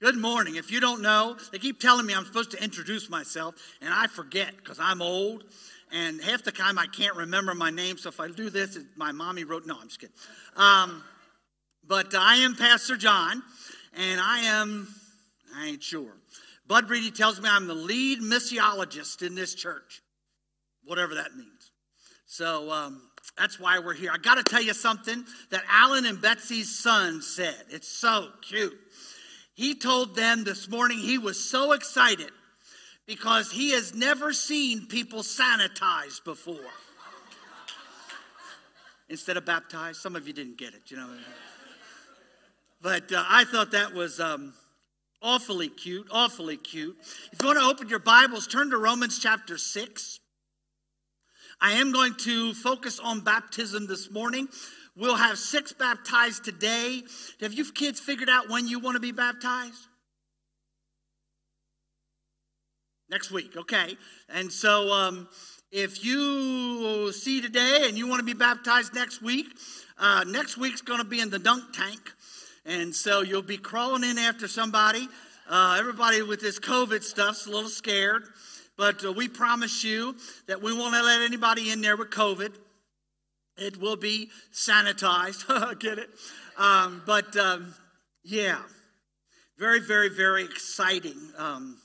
Good 0.00 0.16
morning. 0.16 0.54
If 0.54 0.70
you 0.70 0.78
don't 0.78 1.02
know, 1.02 1.36
they 1.50 1.58
keep 1.58 1.80
telling 1.80 2.06
me 2.06 2.14
I'm 2.14 2.24
supposed 2.24 2.52
to 2.52 2.62
introduce 2.62 3.10
myself, 3.10 3.56
and 3.80 3.92
I 3.92 4.06
forget 4.06 4.56
because 4.56 4.78
I'm 4.78 5.02
old, 5.02 5.42
and 5.90 6.22
half 6.22 6.44
the 6.44 6.52
time 6.52 6.78
I 6.78 6.86
can't 6.86 7.16
remember 7.16 7.52
my 7.52 7.70
name. 7.70 7.98
So 7.98 8.08
if 8.08 8.20
I 8.20 8.28
do 8.28 8.48
this, 8.48 8.78
my 8.94 9.10
mommy 9.10 9.42
wrote. 9.42 9.66
No, 9.66 9.74
I'm 9.74 9.88
just 9.88 9.98
kidding. 9.98 10.14
Um, 10.56 11.02
but 11.84 12.14
I 12.14 12.36
am 12.36 12.54
Pastor 12.54 12.96
John, 12.96 13.42
and 13.92 14.20
I 14.20 14.42
am, 14.42 14.86
I 15.56 15.66
ain't 15.66 15.82
sure. 15.82 16.14
Bud 16.68 16.86
Breedy 16.86 17.12
tells 17.12 17.40
me 17.40 17.48
I'm 17.50 17.66
the 17.66 17.74
lead 17.74 18.20
missiologist 18.20 19.26
in 19.26 19.34
this 19.34 19.52
church, 19.52 20.00
whatever 20.84 21.16
that 21.16 21.34
means. 21.34 21.72
So 22.24 22.70
um, 22.70 23.02
that's 23.36 23.58
why 23.58 23.80
we're 23.80 23.94
here. 23.94 24.12
I 24.12 24.18
got 24.18 24.36
to 24.36 24.44
tell 24.44 24.62
you 24.62 24.74
something 24.74 25.24
that 25.50 25.64
Alan 25.68 26.06
and 26.06 26.22
Betsy's 26.22 26.78
son 26.78 27.20
said. 27.20 27.64
It's 27.68 27.88
so 27.88 28.28
cute. 28.42 28.78
He 29.58 29.74
told 29.74 30.14
them 30.14 30.44
this 30.44 30.68
morning 30.68 30.98
he 30.98 31.18
was 31.18 31.36
so 31.36 31.72
excited 31.72 32.30
because 33.08 33.50
he 33.50 33.72
has 33.72 33.92
never 33.92 34.32
seen 34.32 34.86
people 34.86 35.22
sanitized 35.22 36.22
before. 36.22 36.70
Instead 39.08 39.36
of 39.36 39.44
baptized, 39.44 40.00
some 40.00 40.14
of 40.14 40.28
you 40.28 40.32
didn't 40.32 40.58
get 40.58 40.74
it, 40.74 40.92
you 40.92 40.96
know. 40.96 41.08
But 42.80 43.12
uh, 43.12 43.24
I 43.28 43.46
thought 43.46 43.72
that 43.72 43.94
was 43.94 44.20
um, 44.20 44.54
awfully 45.20 45.68
cute, 45.68 46.06
awfully 46.12 46.56
cute. 46.56 46.96
If 47.32 47.42
you 47.42 47.48
want 47.48 47.58
to 47.58 47.64
open 47.64 47.88
your 47.88 47.98
Bibles, 47.98 48.46
turn 48.46 48.70
to 48.70 48.78
Romans 48.78 49.18
chapter 49.18 49.58
6. 49.58 50.20
I 51.60 51.72
am 51.72 51.90
going 51.90 52.14
to 52.18 52.54
focus 52.54 53.00
on 53.00 53.22
baptism 53.22 53.88
this 53.88 54.08
morning. 54.08 54.46
We'll 54.98 55.14
have 55.14 55.38
six 55.38 55.72
baptized 55.72 56.44
today. 56.44 57.04
Have 57.40 57.52
you 57.52 57.70
kids 57.70 58.00
figured 58.00 58.28
out 58.28 58.48
when 58.48 58.66
you 58.66 58.80
want 58.80 58.96
to 58.96 59.00
be 59.00 59.12
baptized? 59.12 59.86
Next 63.08 63.30
week, 63.30 63.56
okay. 63.56 63.96
And 64.28 64.50
so 64.50 64.90
um, 64.90 65.28
if 65.70 66.04
you 66.04 67.12
see 67.12 67.40
today 67.40 67.84
and 67.86 67.96
you 67.96 68.08
want 68.08 68.18
to 68.18 68.24
be 68.24 68.34
baptized 68.34 68.92
next 68.92 69.22
week, 69.22 69.46
uh, 69.98 70.24
next 70.26 70.58
week's 70.58 70.82
going 70.82 70.98
to 70.98 71.06
be 71.06 71.20
in 71.20 71.30
the 71.30 71.38
dunk 71.38 71.72
tank. 71.72 72.00
And 72.66 72.92
so 72.92 73.20
you'll 73.20 73.40
be 73.40 73.56
crawling 73.56 74.02
in 74.02 74.18
after 74.18 74.48
somebody. 74.48 75.06
Uh, 75.48 75.76
everybody 75.78 76.22
with 76.22 76.40
this 76.40 76.58
COVID 76.58 77.04
stuff's 77.04 77.46
a 77.46 77.50
little 77.50 77.70
scared. 77.70 78.24
But 78.76 79.04
uh, 79.04 79.12
we 79.12 79.28
promise 79.28 79.84
you 79.84 80.16
that 80.48 80.60
we 80.60 80.76
won't 80.76 80.92
let 80.92 81.22
anybody 81.22 81.70
in 81.70 81.82
there 81.82 81.96
with 81.96 82.10
COVID. 82.10 82.52
It 83.58 83.80
will 83.80 83.96
be 83.96 84.30
sanitized. 84.52 85.78
Get 85.80 85.98
it? 85.98 86.10
Um, 86.56 87.02
but 87.06 87.36
um, 87.36 87.74
yeah, 88.24 88.60
very, 89.58 89.80
very, 89.80 90.08
very 90.08 90.44
exciting 90.44 91.32
um, 91.36 91.78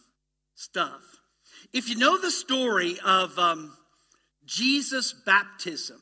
stuff. 0.56 1.02
If 1.74 1.90
you 1.90 1.96
know 1.96 2.20
the 2.20 2.32
story 2.32 2.98
of 3.04 3.38
um, 3.40 3.76
Jesus' 4.46 5.14
baptism, 5.26 6.00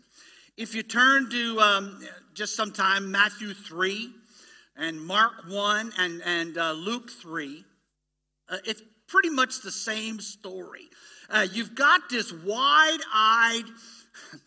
if 0.58 0.76
you 0.76 0.84
turn 0.84 1.30
to 1.30 1.60
um, 1.60 2.08
just 2.34 2.56
sometime 2.56 3.12
Matthew 3.12 3.54
3 3.54 4.10
and 4.76 5.02
Mark 5.02 5.32
1 5.48 5.94
and, 5.98 6.22
and 6.26 6.58
uh, 6.58 6.74
Luke 6.74 7.10
3, 7.10 7.64
uh, 8.50 8.58
it's 8.66 8.82
pretty 9.08 9.30
much 9.30 9.62
the 9.62 9.72
same 9.72 10.20
story. 10.20 10.90
Uh, 11.30 11.48
you've 11.54 11.76
got 11.76 12.10
this 12.10 12.34
wide 12.34 13.00
eyed, 13.14 13.64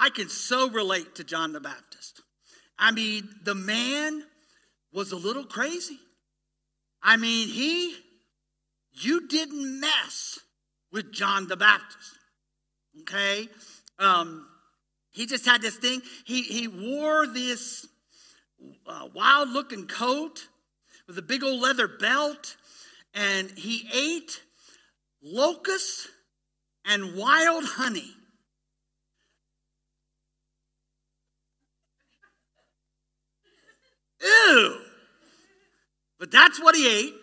I 0.00 0.08
can 0.08 0.30
so 0.30 0.70
relate 0.70 1.16
to 1.16 1.24
John 1.24 1.52
the 1.52 1.60
Baptist. 1.60 2.22
I 2.78 2.90
mean, 2.90 3.28
the 3.44 3.54
man 3.54 4.24
was 4.94 5.12
a 5.12 5.16
little 5.16 5.44
crazy. 5.44 5.98
I 7.02 7.18
mean, 7.18 7.48
he, 7.48 7.94
you 8.92 9.28
didn't 9.28 9.78
mess 9.78 10.38
with 10.90 11.12
John 11.12 11.48
the 11.48 11.56
Baptist. 11.56 12.16
Okay? 13.02 13.48
Um, 13.98 14.46
he 15.10 15.26
just 15.26 15.44
had 15.44 15.60
this 15.60 15.76
thing. 15.76 16.00
He, 16.24 16.42
he 16.42 16.66
wore 16.66 17.26
this 17.26 17.86
uh, 18.86 19.08
wild 19.14 19.50
looking 19.50 19.86
coat 19.86 20.48
with 21.06 21.18
a 21.18 21.22
big 21.22 21.44
old 21.44 21.60
leather 21.60 21.88
belt, 21.88 22.56
and 23.14 23.50
he 23.50 23.86
ate 23.92 24.40
locusts 25.22 26.08
and 26.86 27.16
wild 27.16 27.64
honey. 27.64 28.14
Ew. 34.22 34.80
But 36.18 36.30
that's 36.30 36.60
what 36.60 36.74
he 36.74 36.86
ate. 36.86 37.14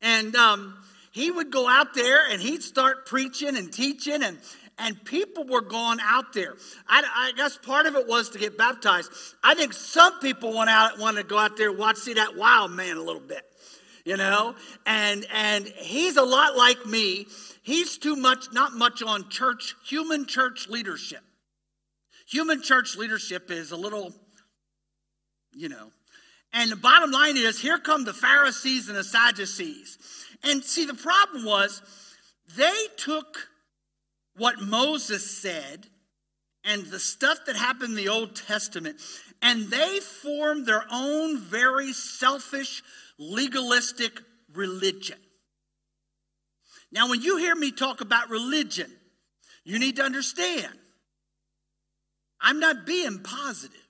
And 0.00 0.34
um, 0.36 0.78
he 1.10 1.30
would 1.30 1.50
go 1.50 1.68
out 1.68 1.94
there 1.94 2.28
and 2.30 2.40
he'd 2.40 2.62
start 2.62 3.06
preaching 3.06 3.56
and 3.56 3.72
teaching, 3.72 4.22
and, 4.22 4.38
and 4.78 5.04
people 5.04 5.44
were 5.44 5.60
going 5.60 5.98
out 6.00 6.32
there. 6.32 6.54
I, 6.88 7.02
I, 7.02 7.32
guess 7.36 7.56
part 7.58 7.86
of 7.86 7.96
it 7.96 8.06
was 8.06 8.30
to 8.30 8.38
get 8.38 8.56
baptized. 8.56 9.10
I 9.42 9.54
think 9.54 9.72
some 9.72 10.20
people 10.20 10.56
went 10.56 10.70
out 10.70 10.98
wanted 10.98 11.22
to 11.22 11.28
go 11.28 11.36
out 11.36 11.56
there 11.56 11.72
watch, 11.72 11.96
see 11.96 12.14
that 12.14 12.36
wild 12.36 12.70
man 12.70 12.96
a 12.96 13.02
little 13.02 13.20
bit, 13.20 13.42
you 14.04 14.16
know. 14.16 14.54
And 14.86 15.26
and 15.34 15.66
he's 15.66 16.16
a 16.16 16.22
lot 16.22 16.56
like 16.56 16.86
me. 16.86 17.26
He's 17.62 17.98
too 17.98 18.14
much, 18.14 18.52
not 18.52 18.74
much 18.74 19.02
on 19.02 19.28
church, 19.28 19.74
human 19.84 20.26
church 20.26 20.68
leadership. 20.68 21.20
Human 22.28 22.62
church 22.62 22.96
leadership 22.96 23.50
is 23.50 23.72
a 23.72 23.76
little, 23.76 24.14
you 25.52 25.68
know, 25.68 25.90
and 26.52 26.70
the 26.70 26.76
bottom 26.76 27.10
line 27.10 27.36
is 27.36 27.60
here 27.60 27.78
come 27.78 28.04
the 28.04 28.12
Pharisees 28.12 28.88
and 28.88 28.96
the 28.96 29.04
Sadducees. 29.04 29.98
And 30.42 30.64
see, 30.64 30.86
the 30.86 30.94
problem 30.94 31.44
was 31.44 31.82
they 32.56 32.86
took 32.96 33.48
what 34.36 34.60
Moses 34.60 35.28
said 35.42 35.86
and 36.64 36.86
the 36.86 37.00
stuff 37.00 37.38
that 37.46 37.56
happened 37.56 37.90
in 37.90 37.96
the 37.96 38.08
Old 38.08 38.36
Testament, 38.36 39.00
and 39.42 39.68
they 39.68 40.00
formed 40.00 40.66
their 40.66 40.84
own 40.90 41.38
very 41.38 41.92
selfish, 41.92 42.82
legalistic 43.18 44.20
religion. 44.52 45.18
Now, 46.90 47.08
when 47.08 47.20
you 47.20 47.36
hear 47.36 47.54
me 47.54 47.70
talk 47.70 48.00
about 48.00 48.30
religion, 48.30 48.90
you 49.64 49.78
need 49.78 49.96
to 49.96 50.02
understand 50.02 50.72
I'm 52.40 52.60
not 52.60 52.86
being 52.86 53.18
positive. 53.20 53.87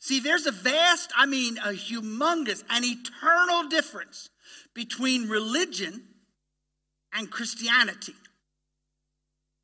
See, 0.00 0.20
there's 0.20 0.46
a 0.46 0.52
vast, 0.52 1.12
I 1.16 1.26
mean, 1.26 1.58
a 1.58 1.70
humongous, 1.70 2.62
an 2.70 2.84
eternal 2.84 3.68
difference 3.68 4.30
between 4.74 5.28
religion 5.28 6.04
and 7.12 7.30
Christianity. 7.30 8.14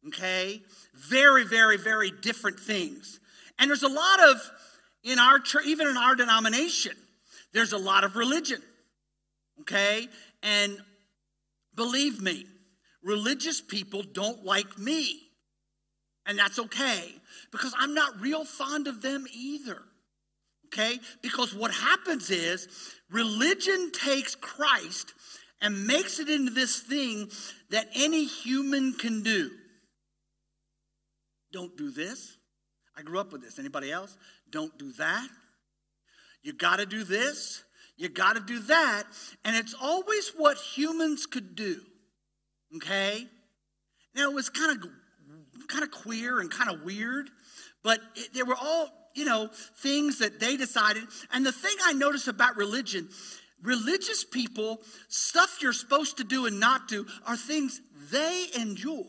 Okay? 0.08 0.60
Very, 0.94 1.44
very, 1.44 1.76
very 1.76 2.10
different 2.10 2.58
things. 2.58 3.20
And 3.58 3.70
there's 3.70 3.84
a 3.84 3.88
lot 3.88 4.20
of, 4.28 4.50
in 5.04 5.18
our 5.18 5.38
church, 5.38 5.66
even 5.66 5.86
in 5.86 5.96
our 5.96 6.16
denomination, 6.16 6.92
there's 7.52 7.72
a 7.72 7.78
lot 7.78 8.02
of 8.02 8.16
religion. 8.16 8.60
Okay? 9.60 10.08
And 10.42 10.76
believe 11.76 12.20
me, 12.20 12.46
religious 13.04 13.60
people 13.60 14.02
don't 14.02 14.44
like 14.44 14.78
me. 14.78 15.20
And 16.26 16.38
that's 16.38 16.58
okay 16.58 17.12
because 17.52 17.72
I'm 17.78 17.94
not 17.94 18.20
real 18.20 18.44
fond 18.44 18.88
of 18.88 19.00
them 19.00 19.26
either 19.32 19.82
okay? 20.74 20.98
Because 21.22 21.54
what 21.54 21.72
happens 21.72 22.30
is 22.30 22.68
religion 23.10 23.92
takes 23.92 24.34
Christ 24.34 25.12
and 25.60 25.86
makes 25.86 26.18
it 26.18 26.28
into 26.28 26.50
this 26.50 26.80
thing 26.80 27.28
that 27.70 27.86
any 27.94 28.24
human 28.24 28.92
can 28.92 29.22
do. 29.22 29.50
Don't 31.52 31.76
do 31.76 31.90
this. 31.90 32.36
I 32.96 33.02
grew 33.02 33.18
up 33.18 33.32
with 33.32 33.42
this. 33.42 33.58
Anybody 33.58 33.90
else? 33.90 34.16
Don't 34.50 34.76
do 34.78 34.92
that. 34.92 35.28
You 36.42 36.52
got 36.52 36.78
to 36.78 36.86
do 36.86 37.04
this. 37.04 37.62
You 37.96 38.08
got 38.08 38.34
to 38.34 38.40
do 38.40 38.58
that. 38.60 39.04
And 39.44 39.56
it's 39.56 39.74
always 39.80 40.32
what 40.36 40.58
humans 40.58 41.26
could 41.26 41.54
do. 41.54 41.80
Okay? 42.76 43.26
Now 44.14 44.30
it 44.30 44.34
was 44.34 44.48
kind 44.48 44.76
of 44.76 44.90
kind 45.68 45.84
of 45.84 45.90
queer 45.90 46.40
and 46.40 46.50
kind 46.50 46.70
of 46.70 46.82
weird, 46.82 47.30
but 47.82 48.00
it, 48.16 48.34
they 48.34 48.42
were 48.42 48.56
all 48.60 48.88
you 49.14 49.24
know, 49.24 49.48
things 49.78 50.18
that 50.18 50.40
they 50.40 50.56
decided. 50.56 51.04
And 51.32 51.46
the 51.46 51.52
thing 51.52 51.74
I 51.84 51.92
notice 51.92 52.28
about 52.28 52.56
religion, 52.56 53.08
religious 53.62 54.24
people, 54.24 54.80
stuff 55.08 55.58
you're 55.62 55.72
supposed 55.72 56.18
to 56.18 56.24
do 56.24 56.46
and 56.46 56.60
not 56.60 56.88
do, 56.88 57.06
are 57.26 57.36
things 57.36 57.80
they 58.10 58.46
enjoy. 58.58 59.04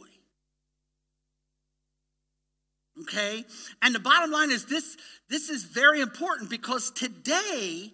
Okay? 3.01 3.43
And 3.81 3.93
the 3.93 3.99
bottom 3.99 4.31
line 4.31 4.51
is 4.51 4.65
this 4.65 4.95
this 5.29 5.49
is 5.49 5.63
very 5.63 6.01
important 6.01 6.49
because 6.49 6.91
today 6.91 7.91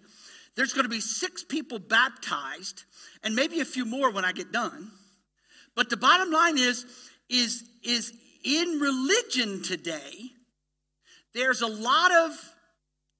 there's 0.54 0.74
going 0.74 0.84
to 0.84 0.90
be 0.90 1.00
six 1.00 1.42
people 1.42 1.78
baptized 1.78 2.84
and 3.24 3.34
maybe 3.34 3.60
a 3.60 3.64
few 3.64 3.84
more 3.84 4.12
when 4.12 4.24
I 4.24 4.32
get 4.32 4.52
done. 4.52 4.92
But 5.74 5.90
the 5.90 5.96
bottom 5.96 6.30
line 6.30 6.58
is 6.58 6.84
is 7.28 7.64
is 7.82 8.12
in 8.44 8.78
religion 8.78 9.62
today 9.62 10.30
there's 11.34 11.62
a 11.62 11.66
lot 11.66 12.12
of 12.12 12.32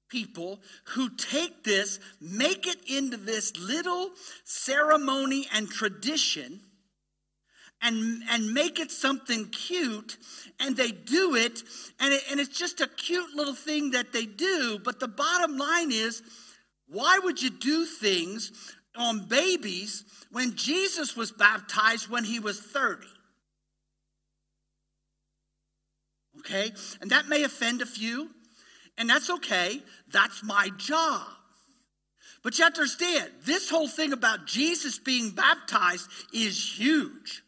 people 0.09 0.59
who 0.89 1.09
take 1.09 1.63
this, 1.63 1.99
make 2.21 2.67
it 2.67 2.77
into 2.87 3.17
this 3.17 3.57
little 3.57 4.11
ceremony 4.43 5.47
and 5.53 5.67
tradition, 5.69 6.59
and, 7.81 8.23
and 8.29 8.53
make 8.53 8.79
it 8.79 8.91
something 8.91 9.49
cute, 9.49 10.17
and 10.59 10.77
they 10.77 10.91
do 10.91 11.35
it 11.35 11.63
and, 11.99 12.13
it, 12.13 12.23
and 12.31 12.39
it's 12.39 12.57
just 12.57 12.79
a 12.79 12.87
cute 12.87 13.35
little 13.35 13.53
thing 13.53 13.91
that 13.91 14.13
they 14.13 14.25
do. 14.25 14.79
But 14.83 14.99
the 14.99 15.07
bottom 15.07 15.57
line 15.57 15.91
is, 15.91 16.23
why 16.87 17.19
would 17.21 17.41
you 17.41 17.49
do 17.49 17.85
things 17.85 18.51
on 18.95 19.27
babies 19.27 20.05
when 20.31 20.55
Jesus 20.55 21.17
was 21.17 21.31
baptized 21.31 22.09
when 22.09 22.23
he 22.23 22.39
was 22.39 22.59
30? 22.59 23.05
Okay? 26.45 26.71
And 27.01 27.11
that 27.11 27.27
may 27.27 27.43
offend 27.43 27.81
a 27.81 27.85
few, 27.85 28.29
and 28.97 29.09
that's 29.09 29.29
okay. 29.29 29.81
That's 30.11 30.43
my 30.43 30.69
job. 30.77 31.21
But 32.43 32.57
you 32.57 32.65
have 32.65 32.73
to 32.73 32.81
understand, 32.81 33.31
this 33.45 33.69
whole 33.69 33.87
thing 33.87 34.11
about 34.11 34.45
Jesus 34.45 34.99
being 34.99 35.31
baptized 35.31 36.09
is 36.33 36.77
huge. 36.77 37.41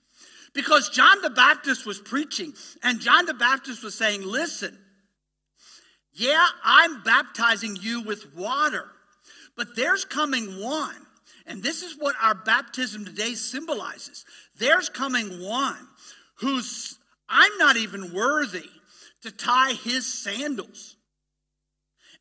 Because 0.54 0.90
John 0.90 1.22
the 1.22 1.30
Baptist 1.30 1.86
was 1.86 2.00
preaching, 2.00 2.54
and 2.82 3.02
John 3.02 3.26
the 3.26 3.34
Baptist 3.34 3.84
was 3.84 3.94
saying, 3.94 4.24
Listen, 4.24 4.78
yeah, 6.14 6.46
I'm 6.64 7.04
baptizing 7.04 7.78
you 7.82 8.02
with 8.04 8.34
water, 8.34 8.86
but 9.58 9.76
there's 9.76 10.06
coming 10.06 10.62
one. 10.62 10.96
And 11.46 11.62
this 11.62 11.84
is 11.84 11.98
what 12.00 12.16
our 12.22 12.34
baptism 12.34 13.04
today 13.04 13.36
symbolizes. 13.36 14.26
There's 14.58 14.88
coming 14.88 15.44
one 15.44 15.88
who's, 16.36 16.98
I'm 17.28 17.56
not 17.58 17.76
even 17.76 18.14
worthy 18.14 18.70
to 19.26 19.32
tie 19.32 19.74
his 19.74 20.06
sandals. 20.06 20.96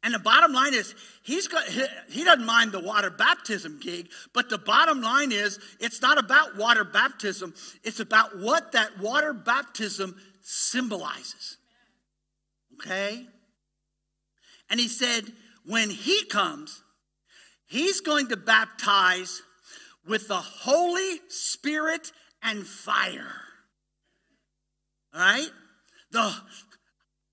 And 0.02 0.12
the 0.12 0.18
bottom 0.18 0.52
line 0.52 0.74
is, 0.74 0.94
he's 1.22 1.48
got, 1.48 1.64
he 2.10 2.24
doesn't 2.24 2.44
mind 2.44 2.72
the 2.72 2.80
water 2.80 3.08
baptism 3.08 3.80
gig, 3.80 4.10
but 4.34 4.50
the 4.50 4.58
bottom 4.58 5.00
line 5.00 5.32
is, 5.32 5.58
it's 5.80 6.02
not 6.02 6.18
about 6.18 6.58
water 6.58 6.84
baptism, 6.84 7.54
it's 7.82 8.00
about 8.00 8.38
what 8.38 8.72
that 8.72 8.98
water 8.98 9.32
baptism 9.32 10.14
symbolizes. 10.42 11.56
Okay? 12.74 13.26
And 14.68 14.78
he 14.78 14.88
said, 14.88 15.24
when 15.64 15.88
he 15.88 16.24
comes, 16.26 16.82
he's 17.66 18.02
going 18.02 18.28
to 18.28 18.36
baptize 18.36 19.40
with 20.06 20.28
the 20.28 20.36
Holy 20.36 21.20
Spirit 21.28 22.12
and 22.42 22.66
fire. 22.66 23.32
All 25.14 25.20
right? 25.20 25.50
The, 26.10 26.34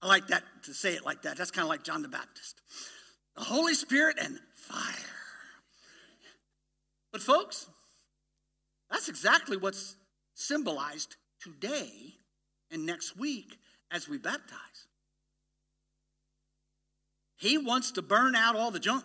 I 0.01 0.07
like 0.07 0.27
that 0.27 0.43
to 0.63 0.73
say 0.73 0.93
it 0.93 1.05
like 1.05 1.21
that. 1.23 1.37
That's 1.37 1.51
kind 1.51 1.63
of 1.63 1.69
like 1.69 1.83
John 1.83 2.01
the 2.01 2.07
Baptist. 2.07 2.61
The 3.35 3.43
Holy 3.43 3.73
Spirit 3.73 4.17
and 4.19 4.39
fire. 4.55 4.95
But, 7.11 7.21
folks, 7.21 7.67
that's 8.89 9.09
exactly 9.09 9.57
what's 9.57 9.95
symbolized 10.33 11.15
today 11.41 12.15
and 12.71 12.85
next 12.85 13.17
week 13.17 13.57
as 13.91 14.07
we 14.07 14.17
baptize. 14.17 14.87
He 17.37 17.57
wants 17.57 17.91
to 17.93 18.01
burn 18.01 18.35
out 18.35 18.55
all 18.55 18.71
the 18.71 18.79
junk. 18.79 19.03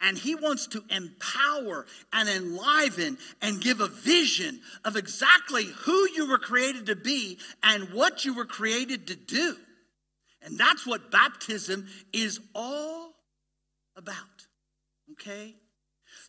And 0.00 0.16
he 0.16 0.34
wants 0.34 0.66
to 0.68 0.82
empower 0.90 1.86
and 2.12 2.28
enliven 2.28 3.18
and 3.42 3.60
give 3.60 3.80
a 3.80 3.88
vision 3.88 4.60
of 4.84 4.96
exactly 4.96 5.64
who 5.64 6.08
you 6.14 6.28
were 6.28 6.38
created 6.38 6.86
to 6.86 6.96
be 6.96 7.38
and 7.62 7.92
what 7.92 8.24
you 8.24 8.34
were 8.34 8.46
created 8.46 9.08
to 9.08 9.14
do. 9.14 9.56
And 10.42 10.58
that's 10.58 10.86
what 10.86 11.10
baptism 11.10 11.86
is 12.12 12.40
all 12.54 13.12
about. 13.94 14.16
Okay? 15.12 15.54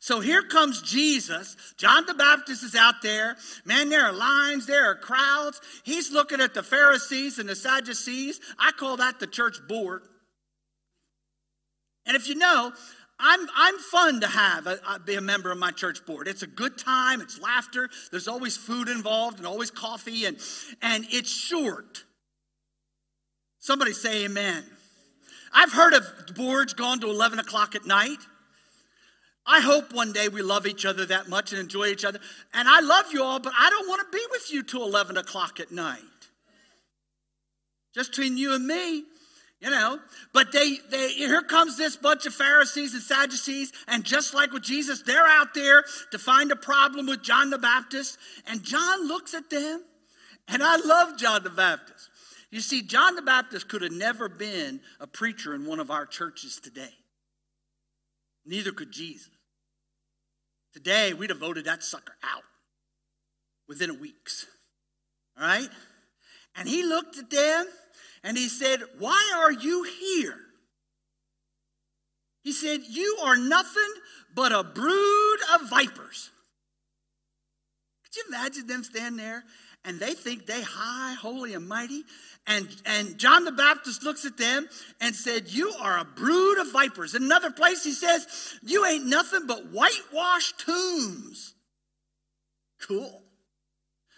So 0.02 0.20
here 0.20 0.42
comes 0.42 0.82
Jesus. 0.82 1.56
John 1.78 2.08
the 2.08 2.16
Baptist 2.16 2.64
is 2.64 2.76
out 2.76 3.04
there. 3.04 3.38
Man, 3.66 3.90
there 3.90 4.04
are 4.04 4.12
lines, 4.12 4.66
there 4.66 4.90
are 4.90 4.96
crowds. 4.96 5.62
He's 5.84 6.12
looking 6.12 6.42
at 6.42 6.56
the 6.56 6.64
Pharisees 6.64 7.38
and 7.38 7.48
the 7.48 7.56
Sadducees. 7.56 8.40
I 8.58 8.72
call 8.72 8.98
that 8.98 9.20
the 9.20 9.28
church 9.28 9.58
board. 9.68 10.02
And 12.08 12.18
if 12.18 12.28
you 12.28 12.36
know, 12.36 12.74
I'm, 13.22 13.48
I'm 13.56 13.78
fun 13.78 14.22
to 14.22 14.28
have, 14.28 14.68
a, 14.68 14.80
a, 14.90 15.00
be 15.00 15.16
a 15.16 15.22
member 15.22 15.52
of 15.52 15.58
my 15.58 15.72
church 15.72 16.06
board. 16.06 16.28
It's 16.28 16.44
a 16.44 16.48
good 16.48 16.78
time, 16.78 17.22
it's 17.22 17.40
laughter, 17.40 17.90
there's 18.10 18.28
always 18.28 18.58
food 18.58 18.90
involved 18.90 19.38
and 19.38 19.48
always 19.48 19.72
coffee, 19.72 20.26
and, 20.26 20.38
and 20.82 21.06
it's 21.10 21.32
short. 21.32 22.04
Somebody 23.60 23.94
say 23.94 24.26
amen. 24.26 24.64
I've 25.54 25.72
heard 25.72 25.94
of 25.94 26.36
boards 26.36 26.74
gone 26.74 27.00
to 27.02 27.10
11 27.10 27.40
o'clock 27.40 27.76
at 27.76 27.86
night. 27.86 28.18
I 29.46 29.60
hope 29.60 29.94
one 29.94 30.14
day 30.14 30.30
we 30.30 30.42
love 30.42 30.66
each 30.66 30.86
other 30.86 31.06
that 31.08 31.28
much 31.28 31.52
and 31.52 31.60
enjoy 31.60 31.88
each 31.88 32.06
other. 32.06 32.20
And 32.54 32.68
I 32.68 32.80
love 32.80 33.06
you 33.12 33.24
all, 33.24 33.40
but 33.40 33.54
I 33.58 33.70
don't 33.70 33.88
want 33.88 34.02
to 34.02 34.18
be 34.18 34.24
with 34.32 34.52
you 34.52 34.64
till 34.64 34.84
11 34.84 35.18
o'clock 35.18 35.60
at 35.60 35.72
night. 35.72 36.00
Just 37.94 38.12
between 38.12 38.38
you 38.38 38.56
and 38.56 38.66
me, 38.66 39.04
you 39.62 39.70
know? 39.70 40.00
But 40.34 40.52
they, 40.52 40.78
they 40.90 41.10
here 41.10 41.44
comes 41.44 41.78
this 41.78 41.96
bunch 41.96 42.26
of 42.26 42.34
pharisees 42.34 42.94
and 42.94 43.04
sadducees 43.04 43.72
and 43.88 44.04
just 44.04 44.34
like 44.34 44.52
with 44.52 44.64
jesus 44.64 45.04
they're 45.04 45.28
out 45.28 45.54
there 45.54 45.84
to 46.12 46.20
find 46.20 46.52
a 46.52 46.56
problem 46.56 47.06
with 47.08 47.22
john 47.22 47.50
the 47.50 47.58
baptist 47.58 48.18
and 48.48 48.64
john 48.64 49.08
looks 49.08 49.34
at 49.34 49.50
them 49.50 49.84
and 50.48 50.62
i 50.64 50.78
love 50.78 51.18
john 51.18 51.44
the 51.44 51.50
baptist. 51.50 52.10
You 52.50 52.60
see 52.60 52.82
john 52.82 53.16
the 53.16 53.22
baptist 53.22 53.70
could 53.70 53.84
have 53.84 53.94
never 53.94 54.28
been 54.28 54.82
a 55.00 55.08
preacher 55.08 55.54
in 55.54 55.66
one 55.66 55.80
of 55.80 55.92
our 55.92 56.06
churches 56.06 56.60
today. 56.60 56.94
Neither 58.46 58.72
could 58.72 58.92
jesus. 58.92 59.30
Today 60.74 61.14
we'd 61.14 61.30
have 61.30 61.40
voted 61.40 61.66
that 61.66 61.84
sucker 61.84 62.16
out 62.24 62.44
within 63.68 63.90
a 63.90 63.94
weeks. 63.94 64.48
All 65.40 65.46
right? 65.46 65.70
And 66.56 66.68
he 66.68 66.84
looked 66.84 67.18
at 67.18 67.30
them 67.30 67.66
and 68.24 68.38
he 68.38 68.48
said, 68.48 68.80
Why 69.00 69.34
are 69.38 69.52
you 69.52 69.84
here? 69.84 70.38
He 72.44 72.52
said, 72.52 72.82
You 72.88 73.20
are 73.24 73.38
nothing 73.38 73.94
but 74.36 74.52
a 74.52 74.64
brood 74.64 75.40
of 75.54 75.70
vipers. 75.70 76.32
Could 78.04 78.16
you 78.16 78.24
imagine 78.30 78.68
them 78.68 78.84
stand 78.84 79.18
there 79.18 79.44
and 79.86 80.00
they 80.00 80.14
think 80.14 80.46
they 80.46 80.62
high, 80.62 81.14
holy, 81.14 81.54
and 81.54 81.68
mighty? 81.68 82.04
And, 82.48 82.68
and 82.86 83.18
John 83.18 83.46
the 83.46 83.52
Baptist 83.52 84.04
looks 84.04 84.26
at 84.26 84.38
them 84.38 84.68
and 85.00 85.16
said, 85.16 85.50
You 85.50 85.74
are 85.80 86.00
a 86.00 86.06
brood 86.06 86.60
of 86.60 86.72
vipers. 86.72 87.16
In 87.16 87.24
another 87.24 87.52
place, 87.52 87.84
he 87.84 87.92
says, 87.92 88.28
You 88.64 88.86
ain't 88.86 89.06
nothing 89.06 89.48
but 89.48 89.72
whitewashed 89.72 90.60
tombs. 90.60 91.54
Cool. 92.82 93.22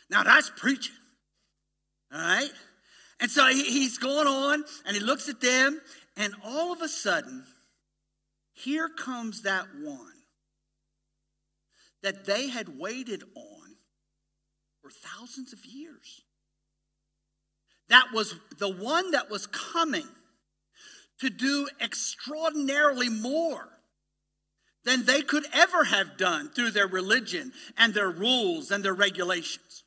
Now 0.09 0.23
that's 0.23 0.49
preaching. 0.55 0.95
All 2.13 2.19
right? 2.19 2.51
And 3.23 3.31
so 3.31 3.47
he's 3.47 3.97
going 3.97 4.27
on 4.27 4.65
and 4.85 4.97
he 4.97 5.01
looks 5.01 5.29
at 5.29 5.39
them, 5.39 5.79
and 6.17 6.35
all 6.43 6.73
of 6.73 6.81
a 6.81 6.89
sudden, 6.89 7.45
here 8.51 8.89
comes 8.89 9.43
that 9.43 9.65
one 9.81 10.11
that 12.01 12.25
they 12.25 12.49
had 12.49 12.77
waited 12.77 13.23
on 13.33 13.75
for 14.81 14.89
thousands 14.91 15.53
of 15.53 15.65
years. 15.65 16.23
That 17.87 18.07
was 18.13 18.35
the 18.59 18.69
one 18.69 19.11
that 19.11 19.29
was 19.29 19.47
coming 19.47 20.09
to 21.21 21.29
do 21.29 21.69
extraordinarily 21.79 23.07
more 23.07 23.69
than 24.83 25.05
they 25.05 25.21
could 25.21 25.45
ever 25.53 25.85
have 25.85 26.17
done 26.17 26.49
through 26.49 26.71
their 26.71 26.87
religion 26.87 27.53
and 27.77 27.93
their 27.93 28.11
rules 28.11 28.69
and 28.69 28.83
their 28.83 28.93
regulations. 28.93 29.85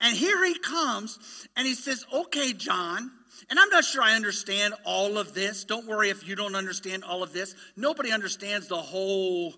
And 0.00 0.16
here 0.16 0.44
he 0.44 0.58
comes 0.58 1.18
and 1.56 1.66
he 1.66 1.74
says, 1.74 2.04
Okay, 2.12 2.52
John. 2.52 3.10
And 3.48 3.58
I'm 3.58 3.70
not 3.70 3.84
sure 3.84 4.02
I 4.02 4.14
understand 4.14 4.74
all 4.84 5.18
of 5.18 5.34
this. 5.34 5.64
Don't 5.64 5.86
worry 5.86 6.10
if 6.10 6.26
you 6.28 6.36
don't 6.36 6.54
understand 6.54 7.04
all 7.04 7.22
of 7.22 7.32
this. 7.32 7.54
Nobody 7.74 8.12
understands 8.12 8.68
the 8.68 8.76
whole 8.76 9.54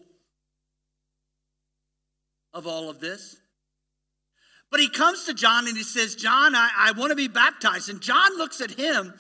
of 2.55 2.67
all 2.67 2.89
of 2.89 3.01
this. 3.01 3.37
But 4.71 4.81
he 4.81 4.89
comes 4.89 5.25
to 5.25 5.35
John 5.35 5.69
and 5.69 5.77
he 5.77 5.83
says, 5.83 6.15
John, 6.15 6.55
I, 6.55 6.71
I 6.77 6.93
want 6.93 7.11
to 7.11 7.17
be 7.17 7.29
baptized. 7.29 7.91
And 7.91 8.01
John 8.01 8.39
looks 8.39 8.61
at 8.63 8.71
him 8.71 9.13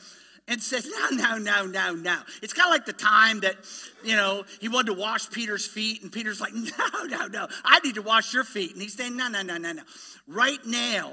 and 0.48 0.62
says, 0.62 0.88
No, 0.88 1.16
no, 1.16 1.38
no, 1.38 1.66
no, 1.66 1.94
no. 1.94 2.18
It's 2.42 2.52
kind 2.52 2.68
of 2.68 2.72
like 2.72 2.86
the 2.86 2.92
time 2.92 3.40
that, 3.40 3.56
you 4.04 4.16
know, 4.16 4.44
he 4.60 4.68
wanted 4.68 4.94
to 4.94 5.00
wash 5.00 5.30
Peter's 5.30 5.66
feet, 5.66 6.02
and 6.02 6.10
Peter's 6.10 6.40
like, 6.40 6.52
No, 6.54 7.04
no, 7.04 7.26
no. 7.26 7.48
I 7.64 7.80
need 7.80 7.94
to 7.96 8.02
wash 8.02 8.34
your 8.34 8.44
feet. 8.44 8.72
And 8.72 8.82
he's 8.82 8.94
saying, 8.94 9.16
No, 9.16 9.28
no, 9.28 9.42
no, 9.42 9.56
no, 9.56 9.72
no. 9.72 9.82
Right 10.26 10.64
now, 10.64 11.12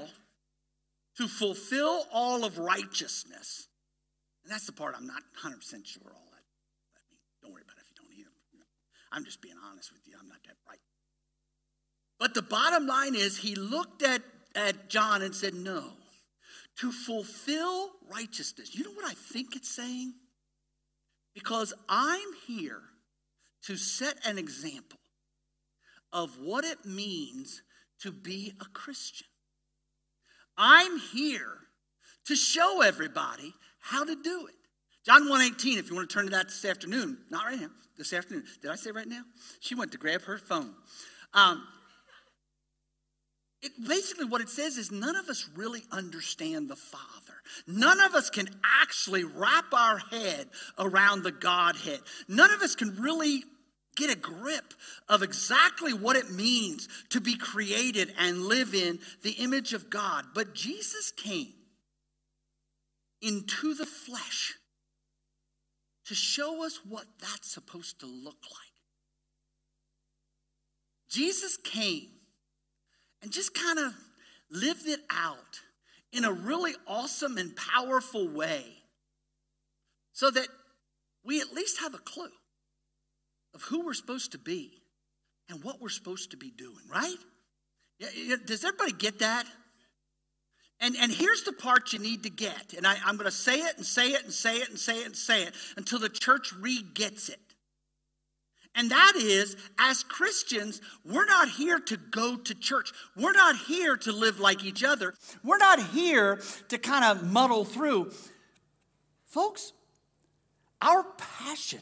to 1.16 1.28
fulfill 1.28 2.06
all 2.12 2.44
of 2.44 2.58
righteousness. 2.58 3.68
And 4.44 4.52
that's 4.52 4.66
the 4.66 4.72
part 4.72 4.94
I'm 4.96 5.06
not 5.06 5.22
100% 5.44 5.52
sure 5.84 6.02
all 6.06 6.28
that. 6.30 6.44
Mean, 7.10 7.18
don't 7.42 7.52
worry 7.52 7.62
about 7.62 7.76
it 7.76 7.82
if 7.82 7.90
you 7.90 7.96
don't 7.96 8.18
either. 8.18 8.30
I'm 9.12 9.24
just 9.24 9.42
being 9.42 9.56
honest 9.70 9.92
with 9.92 10.02
you. 10.06 10.14
I'm 10.20 10.28
not 10.28 10.38
that 10.46 10.56
bright. 10.64 10.78
But 12.18 12.34
the 12.34 12.42
bottom 12.42 12.86
line 12.86 13.14
is, 13.14 13.36
he 13.36 13.54
looked 13.54 14.02
at, 14.02 14.22
at 14.54 14.88
John 14.88 15.22
and 15.22 15.34
said, 15.34 15.54
No 15.54 15.92
to 16.78 16.92
fulfill 16.92 17.90
righteousness. 18.10 18.74
You 18.74 18.84
know 18.84 18.92
what 18.92 19.04
I 19.04 19.14
think 19.14 19.56
it's 19.56 19.74
saying? 19.74 20.14
Because 21.34 21.72
I'm 21.88 22.28
here 22.46 22.82
to 23.64 23.76
set 23.76 24.16
an 24.24 24.38
example 24.38 24.98
of 26.12 26.38
what 26.40 26.64
it 26.64 26.84
means 26.84 27.62
to 28.02 28.10
be 28.10 28.52
a 28.60 28.64
Christian. 28.64 29.26
I'm 30.56 30.98
here 30.98 31.56
to 32.26 32.34
show 32.34 32.82
everybody 32.82 33.54
how 33.80 34.04
to 34.04 34.14
do 34.14 34.46
it. 34.46 34.54
John 35.04 35.28
1:18, 35.28 35.78
if 35.78 35.88
you 35.88 35.96
want 35.96 36.08
to 36.08 36.14
turn 36.14 36.26
to 36.26 36.30
that 36.30 36.48
this 36.48 36.64
afternoon, 36.64 37.24
not 37.30 37.46
right 37.46 37.60
now, 37.60 37.70
this 37.96 38.12
afternoon. 38.12 38.44
Did 38.60 38.70
I 38.70 38.76
say 38.76 38.90
right 38.90 39.08
now? 39.08 39.22
She 39.60 39.74
went 39.74 39.92
to 39.92 39.98
grab 39.98 40.22
her 40.22 40.38
phone. 40.38 40.74
Um, 41.32 41.66
it, 43.62 43.72
basically, 43.86 44.24
what 44.24 44.40
it 44.40 44.48
says 44.48 44.78
is 44.78 44.90
none 44.90 45.16
of 45.16 45.28
us 45.28 45.48
really 45.54 45.82
understand 45.92 46.68
the 46.70 46.76
Father. 46.76 47.34
None 47.66 48.00
of 48.00 48.14
us 48.14 48.30
can 48.30 48.48
actually 48.64 49.24
wrap 49.24 49.72
our 49.72 49.98
head 49.98 50.48
around 50.78 51.22
the 51.22 51.32
Godhead. 51.32 52.00
None 52.26 52.50
of 52.50 52.62
us 52.62 52.74
can 52.74 52.96
really 52.96 53.42
get 53.96 54.10
a 54.10 54.18
grip 54.18 54.72
of 55.08 55.22
exactly 55.22 55.92
what 55.92 56.16
it 56.16 56.30
means 56.30 56.88
to 57.10 57.20
be 57.20 57.36
created 57.36 58.14
and 58.18 58.46
live 58.46 58.74
in 58.74 58.98
the 59.22 59.32
image 59.32 59.74
of 59.74 59.90
God. 59.90 60.24
But 60.34 60.54
Jesus 60.54 61.10
came 61.10 61.52
into 63.20 63.74
the 63.74 63.84
flesh 63.84 64.54
to 66.06 66.14
show 66.14 66.64
us 66.64 66.80
what 66.88 67.04
that's 67.20 67.52
supposed 67.52 68.00
to 68.00 68.06
look 68.06 68.38
like. 68.50 68.70
Jesus 71.10 71.58
came 71.58 72.08
and 73.22 73.30
just 73.30 73.54
kind 73.54 73.78
of 73.78 73.94
lived 74.50 74.86
it 74.86 75.00
out 75.10 75.60
in 76.12 76.24
a 76.24 76.32
really 76.32 76.74
awesome 76.86 77.38
and 77.38 77.54
powerful 77.56 78.28
way 78.28 78.64
so 80.12 80.30
that 80.30 80.48
we 81.24 81.40
at 81.40 81.52
least 81.52 81.80
have 81.80 81.94
a 81.94 81.98
clue 81.98 82.28
of 83.54 83.62
who 83.62 83.84
we're 83.84 83.94
supposed 83.94 84.32
to 84.32 84.38
be 84.38 84.72
and 85.48 85.62
what 85.62 85.80
we're 85.80 85.88
supposed 85.88 86.30
to 86.30 86.36
be 86.36 86.50
doing, 86.50 86.84
right? 86.90 87.16
Does 88.46 88.64
everybody 88.64 88.92
get 88.92 89.18
that? 89.20 89.46
And, 90.80 90.96
and 90.96 91.12
here's 91.12 91.42
the 91.42 91.52
part 91.52 91.92
you 91.92 91.98
need 91.98 92.22
to 92.22 92.30
get. 92.30 92.72
And 92.74 92.86
I, 92.86 92.96
I'm 93.04 93.16
going 93.16 93.26
to 93.26 93.36
say 93.36 93.58
it 93.58 93.76
and 93.76 93.84
say 93.84 94.08
it 94.08 94.24
and 94.24 94.32
say 94.32 94.56
it 94.56 94.70
and 94.70 94.78
say 94.78 95.00
it 95.00 95.06
and 95.06 95.16
say 95.16 95.42
it 95.42 95.54
until 95.76 95.98
the 95.98 96.08
church 96.08 96.52
re 96.58 96.82
gets 96.94 97.28
it. 97.28 97.38
And 98.74 98.90
that 98.90 99.14
is, 99.16 99.56
as 99.78 100.04
Christians, 100.04 100.80
we're 101.04 101.26
not 101.26 101.48
here 101.48 101.80
to 101.80 101.96
go 101.96 102.36
to 102.36 102.54
church. 102.54 102.92
We're 103.16 103.32
not 103.32 103.56
here 103.56 103.96
to 103.96 104.12
live 104.12 104.38
like 104.38 104.64
each 104.64 104.84
other. 104.84 105.14
We're 105.42 105.58
not 105.58 105.82
here 105.88 106.40
to 106.68 106.78
kind 106.78 107.04
of 107.04 107.30
muddle 107.30 107.64
through. 107.64 108.12
Folks, 109.26 109.72
our 110.80 111.04
passion 111.18 111.80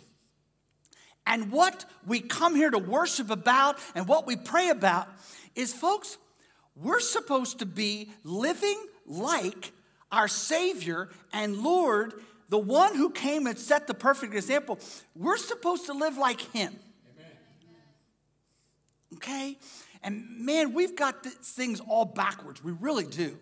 and 1.26 1.52
what 1.52 1.84
we 2.06 2.20
come 2.20 2.56
here 2.56 2.70
to 2.70 2.78
worship 2.78 3.30
about 3.30 3.78
and 3.94 4.08
what 4.08 4.26
we 4.26 4.34
pray 4.34 4.70
about 4.70 5.08
is, 5.54 5.74
folks, 5.74 6.16
we're 6.74 7.00
supposed 7.00 7.58
to 7.58 7.66
be 7.66 8.10
living 8.24 8.80
like 9.06 9.72
our 10.10 10.28
Savior 10.28 11.10
and 11.32 11.58
Lord 11.58 12.14
the 12.48 12.58
one 12.58 12.94
who 12.94 13.10
came 13.10 13.46
and 13.46 13.58
set 13.58 13.86
the 13.86 13.94
perfect 13.94 14.34
example, 14.34 14.78
we're 15.14 15.36
supposed 15.36 15.86
to 15.86 15.92
live 15.92 16.16
like 16.16 16.40
him. 16.40 16.74
Okay? 19.14 19.58
And 20.02 20.24
man, 20.38 20.74
we've 20.74 20.96
got 20.96 21.24
things 21.24 21.80
all 21.80 22.04
backwards. 22.04 22.62
We 22.62 22.72
really 22.72 23.06
do. 23.06 23.36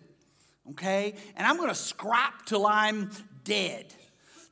Okay? 0.71 1.15
And 1.35 1.45
I'm 1.45 1.57
going 1.57 1.69
to 1.69 1.75
scrap 1.75 2.45
till 2.45 2.65
I'm 2.65 3.11
dead 3.43 3.93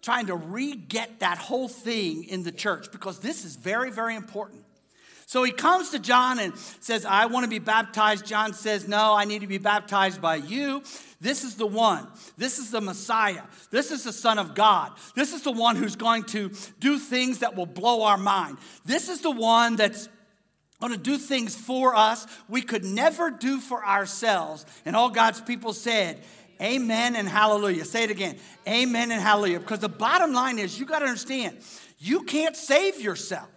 trying 0.05 0.27
to 0.27 0.35
re 0.35 0.75
get 0.75 1.19
that 1.21 1.39
whole 1.39 1.67
thing 1.67 2.25
in 2.25 2.43
the 2.43 2.51
church 2.51 2.91
because 2.91 3.19
this 3.19 3.43
is 3.43 3.55
very, 3.55 3.89
very 3.89 4.15
important. 4.15 4.63
So 5.27 5.43
he 5.43 5.51
comes 5.51 5.89
to 5.89 5.99
John 5.99 6.39
and 6.39 6.55
says, 6.57 7.03
I 7.03 7.25
want 7.25 7.45
to 7.45 7.49
be 7.49 7.59
baptized. 7.59 8.25
John 8.25 8.53
says, 8.53 8.87
No, 8.87 9.13
I 9.13 9.25
need 9.25 9.41
to 9.41 9.47
be 9.47 9.57
baptized 9.57 10.21
by 10.21 10.35
you. 10.35 10.83
This 11.19 11.43
is 11.43 11.55
the 11.55 11.65
one. 11.65 12.07
This 12.37 12.59
is 12.59 12.69
the 12.69 12.81
Messiah. 12.81 13.41
This 13.71 13.89
is 13.89 14.03
the 14.03 14.13
Son 14.13 14.37
of 14.37 14.53
God. 14.53 14.91
This 15.15 15.33
is 15.33 15.41
the 15.41 15.51
one 15.51 15.75
who's 15.75 15.95
going 15.95 16.23
to 16.25 16.51
do 16.79 16.99
things 16.99 17.39
that 17.39 17.55
will 17.55 17.65
blow 17.65 18.03
our 18.03 18.17
mind. 18.17 18.57
This 18.85 19.09
is 19.09 19.21
the 19.21 19.31
one 19.31 19.75
that's 19.75 20.07
going 20.79 20.93
to 20.93 20.99
do 20.99 21.17
things 21.17 21.55
for 21.55 21.95
us 21.95 22.27
we 22.47 22.61
could 22.61 22.83
never 22.83 23.31
do 23.31 23.59
for 23.59 23.83
ourselves. 23.83 24.65
And 24.85 24.95
all 24.95 25.09
God's 25.09 25.41
people 25.41 25.73
said, 25.73 26.21
Amen 26.61 27.15
and 27.15 27.27
hallelujah. 27.27 27.83
Say 27.83 28.03
it 28.03 28.11
again. 28.11 28.37
Amen 28.67 29.11
and 29.11 29.21
hallelujah. 29.21 29.59
Because 29.59 29.79
the 29.79 29.89
bottom 29.89 30.33
line 30.33 30.59
is, 30.59 30.79
you 30.79 30.85
got 30.85 30.99
to 30.99 31.05
understand, 31.05 31.57
you 31.97 32.23
can't 32.23 32.55
save 32.55 33.01
yourself. 33.01 33.49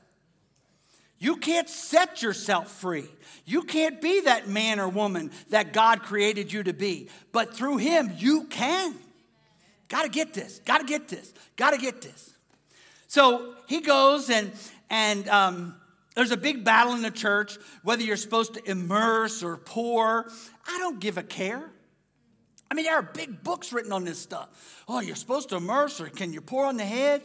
You 1.19 1.37
can't 1.37 1.69
set 1.69 2.23
yourself 2.23 2.71
free. 2.71 3.09
You 3.45 3.63
can't 3.63 4.01
be 4.01 4.21
that 4.23 4.49
man 4.49 4.79
or 4.79 4.89
woman 4.89 5.31
that 5.51 5.73
God 5.73 6.03
created 6.03 6.53
you 6.53 6.63
to 6.63 6.73
be. 6.73 7.09
But 7.33 7.55
through 7.55 7.79
Him, 7.79 8.13
you 8.17 8.45
can. 8.45 8.95
Got 9.89 10.05
to 10.05 10.11
get 10.11 10.35
this. 10.35 10.61
Got 10.65 10.79
to 10.79 10.87
get 10.87 11.09
this. 11.09 11.33
Got 11.57 11.73
to 11.73 11.79
get 11.79 12.03
this. 12.03 12.35
So 13.09 13.55
he 13.67 13.81
goes 13.81 14.29
and 14.29 14.53
and 14.91 15.29
um, 15.29 15.77
there's 16.15 16.31
a 16.31 16.37
big 16.37 16.63
battle 16.63 16.95
in 16.95 17.03
the 17.03 17.11
church 17.11 17.57
whether 17.83 18.03
you're 18.03 18.17
supposed 18.17 18.55
to 18.55 18.71
immerse 18.71 19.43
or 19.43 19.57
pour. 19.57 20.31
I 20.67 20.79
don't 20.79 21.01
give 21.01 21.17
a 21.17 21.23
care. 21.23 21.71
I 22.71 22.75
mean, 22.75 22.85
there 22.85 22.97
are 22.97 23.03
big 23.03 23.43
books 23.43 23.73
written 23.73 23.93
on 23.93 24.05
this 24.05 24.19
stuff. 24.19 24.85
Oh, 24.87 25.01
you're 25.01 25.17
supposed 25.17 25.49
to 25.51 25.57
immerse 25.57 26.03
or 26.03 26.09
can 26.09 26.35
you 26.35 26.43
pour 26.43 26.67
on 26.67 26.77
the 26.77 26.85
head? 26.85 27.23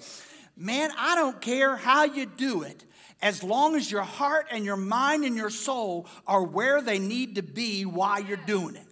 Man, 0.56 0.90
I 0.98 1.16
don't 1.16 1.42
care 1.42 1.76
how 1.76 2.06
you 2.06 2.26
do 2.26 2.64
it 2.64 2.86
as 3.24 3.42
long 3.42 3.76
as 3.76 3.90
your 3.90 4.02
heart 4.02 4.48
and 4.52 4.66
your 4.66 4.76
mind 4.76 5.24
and 5.24 5.38
your 5.38 5.50
soul 5.50 6.08
are 6.28 6.44
where 6.44 6.82
they 6.82 7.00
need 7.00 7.36
to 7.36 7.42
be 7.42 7.86
while 7.86 8.22
you're 8.22 8.36
doing 8.36 8.76
it. 8.76 8.86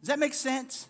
Does 0.00 0.08
that 0.08 0.20
make 0.20 0.32
sense? 0.32 0.86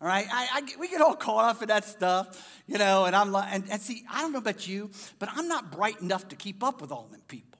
All 0.00 0.08
right, 0.08 0.26
I, 0.30 0.48
I, 0.54 0.80
we 0.80 0.88
get 0.88 1.02
all 1.02 1.14
caught 1.14 1.44
up 1.44 1.62
in 1.62 1.68
that 1.68 1.84
stuff, 1.84 2.62
you 2.66 2.78
know, 2.78 3.04
and 3.04 3.14
I'm 3.14 3.30
like, 3.30 3.52
and, 3.52 3.64
and 3.70 3.80
see, 3.80 4.04
I 4.10 4.22
don't 4.22 4.32
know 4.32 4.38
about 4.38 4.66
you, 4.66 4.90
but 5.18 5.28
I'm 5.34 5.48
not 5.48 5.70
bright 5.70 6.00
enough 6.00 6.28
to 6.28 6.36
keep 6.36 6.64
up 6.64 6.80
with 6.80 6.92
all 6.92 7.08
them 7.10 7.20
people. 7.28 7.58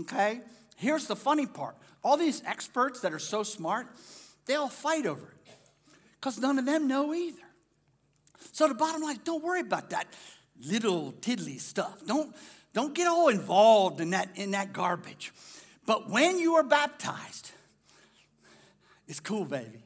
Okay? 0.00 0.40
Here's 0.76 1.06
the 1.06 1.16
funny 1.16 1.46
part 1.46 1.76
all 2.02 2.18
these 2.18 2.42
experts 2.44 3.00
that 3.00 3.12
are 3.12 3.18
so 3.18 3.42
smart, 3.42 3.86
they 4.44 4.54
all 4.54 4.68
fight 4.68 5.06
over 5.06 5.26
it 5.26 5.54
because 6.18 6.38
none 6.38 6.58
of 6.58 6.66
them 6.66 6.86
know 6.86 7.14
either. 7.14 7.38
So 8.52 8.68
the 8.68 8.74
bottom 8.74 9.00
line, 9.00 9.20
don't 9.24 9.42
worry 9.42 9.60
about 9.60 9.90
that 9.90 10.06
little 10.62 11.12
tiddly 11.12 11.58
stuff. 11.58 12.04
Don't, 12.06 12.34
don't 12.72 12.94
get 12.94 13.06
all 13.06 13.28
involved 13.28 14.00
in 14.00 14.10
that, 14.10 14.28
in 14.36 14.52
that 14.52 14.72
garbage. 14.72 15.32
But 15.86 16.08
when 16.08 16.38
you 16.38 16.54
are 16.54 16.62
baptized, 16.62 17.50
it's 19.08 19.20
cool, 19.20 19.44
baby. 19.44 19.82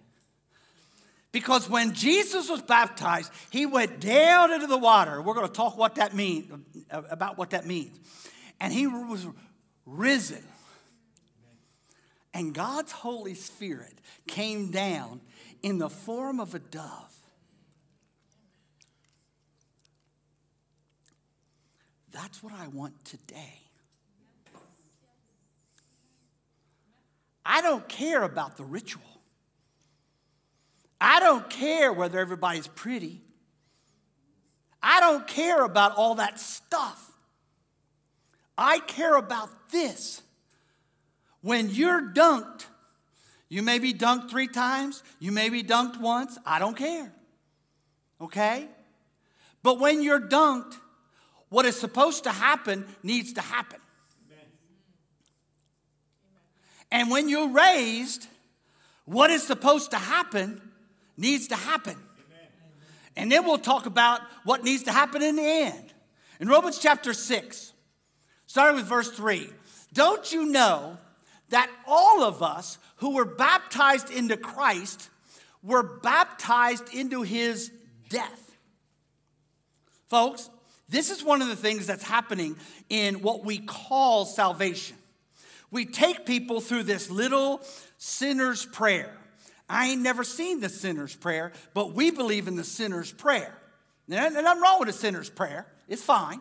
Because 1.33 1.69
when 1.69 1.95
Jesus 1.95 2.49
was 2.49 2.63
baptized, 2.63 3.33
he 3.51 3.67
went 3.67 3.99
down 3.99 4.53
into 4.53 4.67
the 4.67 4.79
water. 4.79 5.21
We're 5.21 5.35
going 5.35 5.49
to 5.49 5.53
talk 5.53 5.77
what 5.77 5.97
that 5.97 6.15
means 6.15 6.53
about 6.91 7.37
what 7.39 7.51
that 7.51 7.67
means. 7.67 7.99
And 8.61 8.73
he 8.73 8.87
was 8.87 9.27
risen. 9.87 10.45
And 12.33 12.55
God's 12.55 12.93
Holy 12.93 13.35
Spirit 13.35 13.95
came 14.29 14.71
down 14.71 15.21
in 15.63 15.79
the 15.79 15.89
form 15.89 16.39
of 16.39 16.55
a 16.55 16.59
dove. 16.59 17.14
That's 22.15 22.43
what 22.43 22.53
I 22.53 22.69
want 22.69 23.05
today. 23.05 23.61
I 27.45 27.61
don't 27.61 27.87
care 27.89 28.23
about 28.23 28.57
the 28.57 28.65
ritual. 28.65 29.03
I 31.01 31.19
don't 31.21 31.51
care 31.51 31.93
whether 31.93 32.21
everybody's 32.21 32.69
pretty. 32.69 33.21
I 34.81 35.01
don't 35.01 35.27
care 35.27 35.65
about 35.65 35.97
all 35.97 36.15
that 36.15 36.39
stuff. 36.39 37.13
I 38.57 38.79
care 38.79 39.17
about 39.17 39.51
this. 39.71 40.23
When 41.41 41.69
you're 41.69 42.01
dunked, 42.01 42.67
you 43.49 43.63
may 43.63 43.81
be 43.81 43.93
dunked 43.93 44.31
three 44.31 44.49
times, 44.49 45.03
you 45.19 45.33
may 45.33 45.49
be 45.49 45.65
dunked 45.65 46.01
once, 46.01 46.39
I 46.47 46.61
don't 46.61 46.77
care. 46.77 47.13
Okay? 48.21 48.69
But 49.65 49.81
when 49.81 50.01
you're 50.01 50.21
dunked, 50.21 50.77
what 51.55 51.67
is 51.67 51.79
supposed 51.79 52.25
to 52.25 52.33
happen 52.33 52.85
needs 53.05 53.35
to 53.35 53.41
happen. 53.41 53.79
And 56.91 57.13
when 57.13 57.29
you're 57.29 57.51
raised, 57.51 58.27
what 59.05 59.31
is 59.31 59.47
supposed 59.47 59.93
to 59.93 59.97
happen 59.97 60.61
needs 61.17 61.47
to 61.49 61.55
happen. 61.55 61.95
And 63.15 63.31
then 63.31 63.45
we'll 63.45 63.59
talk 63.59 63.87
about 63.87 64.21
what 64.43 64.65
needs 64.65 64.83
to 64.83 64.91
happen 64.91 65.23
in 65.23 65.37
the 65.37 65.45
end. 65.45 65.95
In 66.41 66.49
Romans 66.49 66.81
chapter 66.81 67.13
6, 67.13 67.73
starting 68.47 68.75
with 68.75 68.87
verse 68.87 69.13
3, 69.13 69.49
don't 69.93 70.33
you 70.33 70.47
know 70.47 70.99
that 71.51 71.71
all 71.87 72.25
of 72.25 72.43
us 72.43 72.79
who 72.97 73.15
were 73.15 73.25
baptized 73.25 74.11
into 74.11 74.37
Christ 74.37 75.09
were 75.63 75.85
baptized 75.85 76.93
into 76.93 77.23
his 77.23 77.71
death? 78.09 78.57
Folks, 80.09 80.51
This 80.89 81.11
is 81.11 81.25
one 81.25 81.43
of 81.43 81.49
the 81.49 81.57
things 81.57 81.87
that's 81.87 82.05
happening 82.05 82.57
in 82.89 83.23
what 83.23 83.45
we 83.45 83.59
call 83.59 84.27
salvation. 84.27 84.97
We 85.71 85.87
take 85.87 86.27
people 86.27 86.61
through 86.61 86.85
this 86.85 87.11
little 87.11 87.61
sinner's 87.99 88.65
prayer. 88.67 89.13
I 89.69 89.89
ain't 89.89 90.03
never 90.03 90.25
seen 90.25 90.61
the 90.61 90.69
sinner's 90.69 91.17
prayer, 91.17 91.53
but 91.73 91.95
we 91.95 92.11
believe 92.11 92.49
in 92.49 92.57
the 92.57 92.65
sinner's 92.65 93.11
prayer. 93.11 93.57
And 94.11 94.35
nothing 94.35 94.63
wrong 94.63 94.81
with 94.81 94.89
a 94.91 94.93
sinner's 94.93 95.31
prayer. 95.31 95.67
It's 95.89 96.03
fine. 96.03 96.41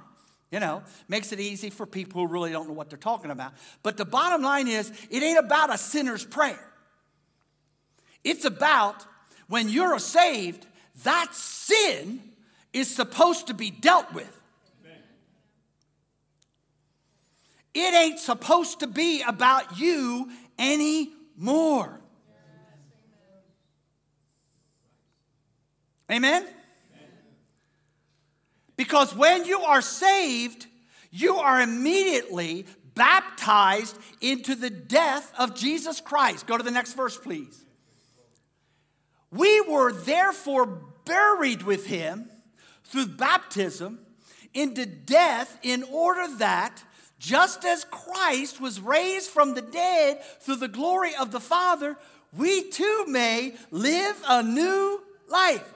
You 0.52 0.60
know, 0.60 0.84
makes 1.08 1.32
it 1.32 1.40
easy 1.40 1.72
for 1.72 1.88
people 1.88 2.22
who 2.22 2.32
really 2.32 2.52
don't 2.52 2.68
know 2.68 2.74
what 2.74 2.90
they're 2.90 3.00
talking 3.00 3.32
about. 3.32 3.54
But 3.82 3.98
the 3.98 4.06
bottom 4.06 4.44
line 4.44 4.68
is, 4.68 4.92
it 5.10 5.24
ain't 5.24 5.40
about 5.40 5.74
a 5.74 5.80
sinner's 5.80 6.24
prayer. 6.24 6.60
It's 8.24 8.46
about 8.46 9.04
when 9.48 9.68
you're 9.68 9.98
saved, 9.98 10.68
that 11.04 11.34
sin 11.34 12.22
is 12.74 12.94
supposed 12.94 13.48
to 13.48 13.54
be 13.54 13.72
dealt 13.72 14.12
with. 14.14 14.42
It 17.74 17.94
ain't 17.94 18.20
supposed 18.20 18.82
to 18.82 18.88
be 18.88 19.24
about 19.24 19.80
you 19.80 20.30
anymore. 20.60 22.00
Amen? 26.12 26.46
Because 28.76 29.16
when 29.16 29.46
you 29.46 29.62
are 29.62 29.82
saved, 29.82 30.68
you 31.10 31.38
are 31.38 31.62
immediately 31.62 32.66
baptized 32.96 33.98
into 34.22 34.56
the 34.56 34.70
death 34.70 35.32
of 35.38 35.56
Jesus 35.56 36.00
Christ. 36.00 36.46
Go 36.46 36.58
to 36.58 36.64
the 36.64 36.72
next 36.72 36.94
verse, 36.94 37.18
please. 37.18 37.66
We 39.32 39.62
were 39.62 39.92
therefore 39.92 40.66
buried 41.06 41.64
with 41.64 41.88
him 41.88 42.30
through 42.86 43.08
baptism 43.08 44.00
into 44.54 44.86
death 44.86 45.58
in 45.64 45.84
order 45.84 46.28
that, 46.38 46.84
just 47.20 47.66
as 47.66 47.86
Christ 47.86 48.60
was 48.62 48.80
raised 48.80 49.30
from 49.30 49.54
the 49.54 49.62
dead 49.62 50.22
through 50.42 50.58
the 50.58 50.68
glory 50.68 51.16
of 51.16 51.32
the 51.32 51.40
Father, 51.40 51.98
we 52.36 52.70
too 52.70 53.06
may 53.08 53.56
live 53.72 54.22
a 54.28 54.44
new 54.44 55.02
life. 55.30 55.74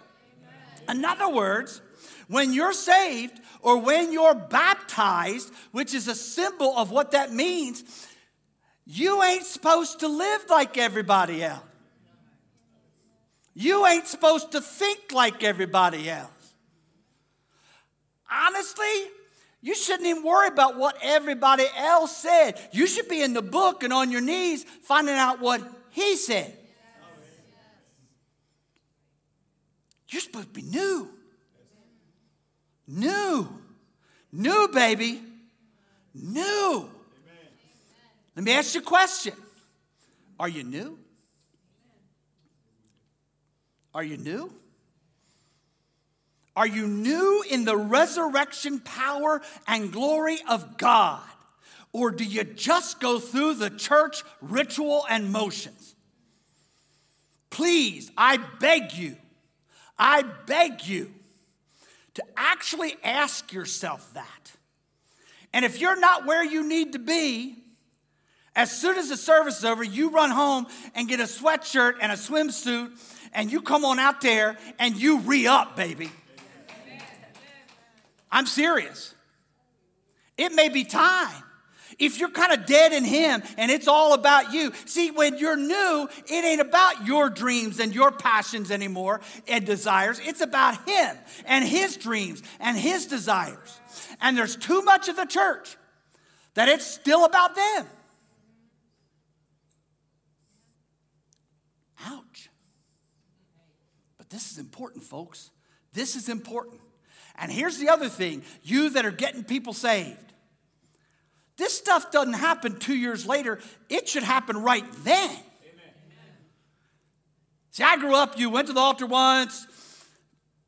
Amen. 0.88 0.98
In 0.98 1.06
other 1.06 1.30
words, 1.30 1.82
when 2.28 2.54
you're 2.54 2.74
saved 2.74 3.40
or 3.62 3.78
when 3.78 4.12
you're 4.12 4.36
baptized, 4.36 5.52
which 5.72 5.94
is 5.94 6.08
a 6.08 6.16
symbol 6.16 6.78
of 6.78 6.92
what 6.92 7.12
that 7.12 7.32
means, 7.32 8.08
you 8.86 9.24
ain't 9.24 9.46
supposed 9.46 10.02
to 10.02 10.08
live 10.08 10.46
like 10.50 10.78
everybody 10.78 11.44
else. 11.44 11.64
You 13.54 13.88
ain't 13.88 14.06
supposed 14.08 14.52
to 14.52 14.62
think 14.62 15.12
like 15.12 15.44
everybody 15.44 16.10
else. 16.10 16.32
Honestly, 18.32 18.86
you 19.62 19.76
shouldn't 19.76 20.08
even 20.08 20.24
worry 20.24 20.48
about 20.48 20.78
what 20.78 20.98
everybody 21.02 21.66
else 21.76 22.16
said. 22.16 22.60
You 22.72 22.88
should 22.88 23.08
be 23.08 23.22
in 23.22 23.34
the 23.34 23.42
book 23.42 23.84
and 23.84 23.92
on 23.92 24.12
your 24.12 24.22
knees 24.22 24.64
finding 24.84 25.16
out 25.16 25.40
what 25.40 25.62
he 25.92 26.16
said. 26.16 26.54
You're 30.10 30.22
supposed 30.22 30.48
to 30.48 30.54
be 30.54 30.62
new. 30.62 31.10
New. 32.88 33.48
New, 34.32 34.68
baby. 34.70 35.22
New. 36.14 36.90
Let 38.36 38.46
me 38.46 38.54
ask 38.54 38.76
you 38.76 38.82
a 38.82 38.84
question 38.84 39.34
Are 40.40 40.48
you 40.48 40.64
new? 40.64 40.98
Are 43.94 44.04
you 44.04 44.18
new? 44.18 44.54
Are 46.58 46.66
you 46.66 46.88
new 46.88 47.44
in 47.48 47.66
the 47.66 47.78
resurrection 47.78 48.80
power 48.80 49.44
and 49.68 49.92
glory 49.92 50.40
of 50.50 50.76
God? 50.80 51.22
Or 51.94 52.10
do 52.10 52.24
you 52.24 52.44
just 52.44 53.00
go 53.00 53.20
through 53.20 53.54
the 53.54 53.70
church 53.70 54.24
ritual 54.42 55.06
and 55.08 55.32
motions? 55.32 55.96
Please, 57.52 58.12
I 58.18 58.38
beg 58.38 58.94
you, 58.94 59.18
I 60.00 60.24
beg 60.48 60.84
you 60.88 61.14
to 62.16 62.24
actually 62.36 62.98
ask 63.04 63.54
yourself 63.54 64.12
that. 64.16 64.52
And 65.54 65.64
if 65.64 65.80
you're 65.80 66.00
not 66.00 66.26
where 66.26 66.44
you 66.44 66.68
need 66.68 66.94
to 66.94 67.00
be, 67.00 67.56
as 68.56 68.72
soon 68.72 68.98
as 68.98 69.10
the 69.10 69.18
service 69.18 69.60
is 69.60 69.66
over, 69.66 69.84
you 69.84 70.10
run 70.10 70.32
home 70.32 70.66
and 70.96 71.08
get 71.08 71.20
a 71.20 71.26
sweatshirt 71.26 71.98
and 72.02 72.12
a 72.12 72.16
swimsuit, 72.16 72.90
and 73.32 73.52
you 73.52 73.62
come 73.62 73.86
on 73.86 74.00
out 74.00 74.22
there 74.22 74.58
and 74.80 74.96
you 74.96 75.20
re 75.20 75.46
up, 75.46 75.76
baby. 75.76 76.10
I'm 78.32 78.46
serious. 78.46 79.14
It 80.38 80.54
may 80.54 80.70
be 80.70 80.84
time. 80.84 81.44
If 82.00 82.20
you're 82.20 82.30
kind 82.30 82.54
of 82.54 82.68
dead 82.68 82.94
in 82.94 83.04
Him 83.04 83.42
and 83.58 83.72
it's 83.72 83.88
all 83.88 84.14
about 84.14 84.54
you, 84.54 84.72
see, 84.86 85.10
when 85.10 85.38
you're 85.38 85.56
new, 85.56 86.08
it 86.28 86.46
ain't 86.46 86.62
about 86.62 87.08
your 87.08 87.30
dreams 87.30 87.80
and 87.80 87.94
your 87.94 88.12
passions 88.12 88.70
anymore 88.70 89.22
and 89.48 89.66
desires. 89.66 90.20
It's 90.24 90.42
about 90.42 90.88
Him 90.88 91.18
and 91.46 91.66
His 91.66 91.98
dreams 91.98 92.44
and 92.60 92.78
His 92.78 93.08
desires. 93.08 93.80
And 94.22 94.38
there's 94.38 94.56
too 94.56 94.84
much 94.84 95.10
of 95.10 95.16
the 95.16 95.26
church 95.26 95.76
that 96.54 96.70
it's 96.70 96.86
still 96.86 97.26
about 97.26 97.56
them. 97.56 97.88
Ouch. 102.06 102.50
But 104.20 104.30
this 104.30 104.52
is 104.52 104.60
important, 104.60 105.04
folks. 105.04 105.50
This 105.94 106.16
is 106.16 106.30
important. 106.30 106.80
And 107.38 107.52
here's 107.52 107.78
the 107.78 107.90
other 107.90 108.10
thing 108.10 108.44
you 108.64 108.90
that 108.92 109.06
are 109.06 109.12
getting 109.12 109.44
people 109.44 109.74
saved. 109.74 110.18
This 111.58 111.76
stuff 111.76 112.12
doesn't 112.12 112.34
happen 112.34 112.78
two 112.80 112.96
years 112.96 113.26
later, 113.26 113.60
it 113.90 114.08
should 114.08 114.24
happen 114.24 114.58
right 114.58 114.86
then. 115.04 115.30
Amen. 115.30 115.44
See, 117.72 117.84
I 117.84 117.98
grew 117.98 118.16
up, 118.16 118.38
you 118.38 118.50
went 118.50 118.68
to 118.68 118.74
the 118.74 118.80
altar 118.80 119.08
once, 119.08 119.66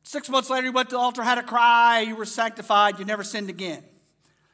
six 0.02 0.28
months 0.28 0.50
later, 0.50 0.66
you 0.66 0.72
went 0.72 0.90
to 0.90 0.96
the 0.96 1.00
altar, 1.00 1.22
had 1.22 1.38
a 1.38 1.42
cry, 1.42 2.00
you 2.00 2.16
were 2.16 2.24
sanctified, 2.24 2.98
you 2.98 3.04
never 3.04 3.22
sinned 3.22 3.50
again. 3.50 3.84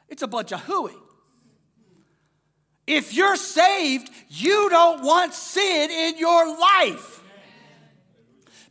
It's 0.09 0.21
a 0.21 0.27
bunch 0.27 0.51
of 0.51 0.61
hooey. 0.61 0.93
If 2.85 3.13
you're 3.13 3.35
saved, 3.35 4.09
you 4.29 4.69
don't 4.69 5.03
want 5.03 5.33
sin 5.33 5.91
in 5.91 6.17
your 6.17 6.57
life 6.57 7.21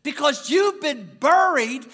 because 0.02 0.48
you've 0.48 0.80
been 0.80 1.11
buried 1.20 1.85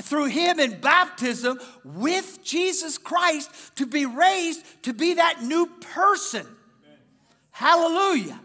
through 0.00 0.26
him 0.26 0.58
in 0.58 0.80
baptism 0.80 1.60
with 1.84 2.40
Jesus 2.42 2.98
Christ 2.98 3.50
to 3.76 3.86
be 3.86 4.06
raised 4.06 4.64
to 4.84 4.92
be 4.92 5.14
that 5.14 5.42
new 5.42 5.66
person. 5.66 6.46
Amen. 6.46 6.98
Hallelujah. 7.50 8.40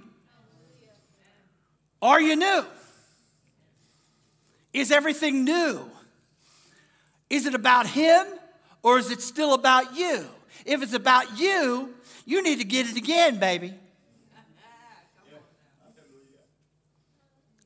Are 2.01 2.21
you 2.21 2.35
new? 2.35 2.65
Is 4.73 4.91
everything 4.91 5.43
new? 5.43 5.89
Is 7.29 7.45
it 7.45 7.55
about 7.55 7.87
him 7.87 8.25
or 8.83 8.97
is 8.99 9.11
it 9.11 9.21
still 9.21 9.53
about 9.53 9.95
you? 9.95 10.25
If 10.65 10.83
it's 10.83 10.93
about 10.93 11.39
you, 11.39 11.93
you 12.25 12.43
need 12.43 12.59
to 12.59 12.65
get 12.65 12.87
it 12.87 12.97
again, 12.97 13.39
baby. 13.39 13.73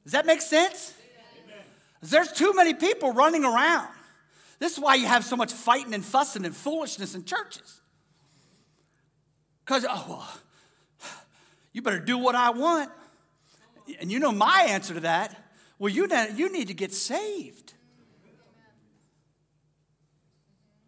Does 0.04 0.14
that 0.14 0.26
make 0.26 0.42
sense? 0.42 0.94
There's 2.02 2.32
too 2.32 2.54
many 2.54 2.74
people 2.74 3.14
running 3.14 3.46
around. 3.46 3.90
This 4.60 4.74
is 4.74 4.80
why 4.80 4.96
you 4.96 5.08
have 5.08 5.24
so 5.24 5.36
much 5.36 5.54
fighting 5.54 5.94
and 5.94 6.04
fussing 6.04 6.46
and 6.46 6.56
foolishness 6.56 7.16
in 7.16 7.26
churches. 7.26 7.82
Because, 9.66 9.86
oh, 9.90 10.06
well, 10.10 10.28
you 11.74 11.82
better 11.82 12.00
do 12.00 12.18
what 12.18 12.36
I 12.36 12.50
want. 12.52 12.90
And 14.00 14.12
you 14.12 14.20
know 14.20 14.32
my 14.32 14.68
answer 14.70 14.94
to 14.96 15.00
that? 15.02 15.36
Well, 15.80 15.92
you, 15.92 16.08
you 16.36 16.52
need 16.52 16.68
to 16.68 16.74
get 16.74 16.94
saved. 16.94 17.74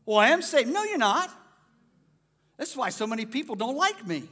Well, 0.05 0.17
I 0.17 0.29
am 0.29 0.41
saved. 0.41 0.69
No, 0.69 0.83
you're 0.83 0.97
not. 0.97 1.29
That's 2.57 2.75
why 2.75 2.89
so 2.89 3.07
many 3.07 3.25
people 3.25 3.55
don't 3.55 3.77
like 3.77 4.05
me. 4.05 4.23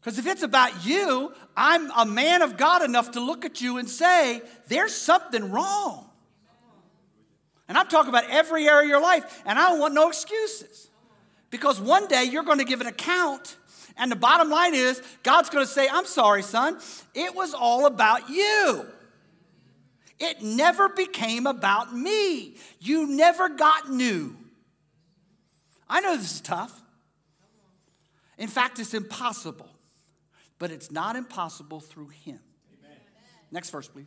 Because 0.00 0.18
if 0.18 0.26
it's 0.26 0.42
about 0.42 0.86
you, 0.86 1.32
I'm 1.56 1.90
a 1.90 2.06
man 2.06 2.42
of 2.42 2.56
God 2.56 2.82
enough 2.82 3.12
to 3.12 3.20
look 3.20 3.44
at 3.44 3.60
you 3.60 3.78
and 3.78 3.88
say, 3.88 4.40
there's 4.68 4.94
something 4.94 5.50
wrong. 5.50 6.08
And 7.68 7.76
I'm 7.76 7.88
talking 7.88 8.08
about 8.08 8.24
every 8.30 8.66
area 8.66 8.84
of 8.84 8.88
your 8.88 9.02
life, 9.02 9.42
and 9.44 9.58
I 9.58 9.70
don't 9.70 9.80
want 9.80 9.94
no 9.94 10.08
excuses. 10.08 10.88
Because 11.50 11.80
one 11.80 12.06
day 12.06 12.24
you're 12.24 12.44
going 12.44 12.58
to 12.58 12.64
give 12.64 12.80
an 12.80 12.86
account, 12.86 13.56
and 13.96 14.10
the 14.10 14.16
bottom 14.16 14.48
line 14.48 14.74
is 14.74 15.02
God's 15.22 15.50
going 15.50 15.66
to 15.66 15.70
say, 15.70 15.88
I'm 15.90 16.06
sorry, 16.06 16.42
son, 16.42 16.78
it 17.14 17.34
was 17.34 17.52
all 17.52 17.86
about 17.86 18.30
you. 18.30 18.86
It 20.20 20.42
never 20.42 20.88
became 20.88 21.46
about 21.46 21.94
me. 21.94 22.56
You 22.80 23.06
never 23.06 23.48
got 23.48 23.90
new. 23.90 24.36
I 25.88 26.00
know 26.00 26.16
this 26.16 26.34
is 26.34 26.40
tough. 26.40 26.80
In 28.36 28.48
fact, 28.48 28.78
it's 28.78 28.94
impossible 28.94 29.68
but 30.58 30.70
it's 30.70 30.90
not 30.90 31.16
impossible 31.16 31.80
through 31.80 32.08
him. 32.08 32.40
Amen. 32.78 32.96
Next 33.50 33.70
verse, 33.70 33.88
please. 33.88 34.06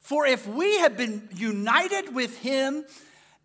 For 0.00 0.26
if 0.26 0.46
we 0.46 0.78
have 0.78 0.96
been 0.96 1.28
united 1.34 2.14
with 2.14 2.38
him 2.38 2.84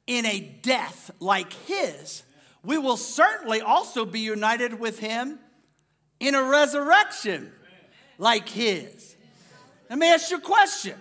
in 0.07 0.25
a 0.25 0.39
death 0.61 1.11
like 1.19 1.53
his, 1.53 2.23
we 2.63 2.77
will 2.77 2.97
certainly 2.97 3.61
also 3.61 4.05
be 4.05 4.19
united 4.19 4.79
with 4.79 4.99
him 4.99 5.39
in 6.19 6.35
a 6.35 6.43
resurrection 6.43 7.51
like 8.17 8.49
his. 8.49 9.15
Let 9.89 9.99
me 9.99 10.11
ask 10.11 10.29
you 10.31 10.37
a 10.37 10.41
question 10.41 10.95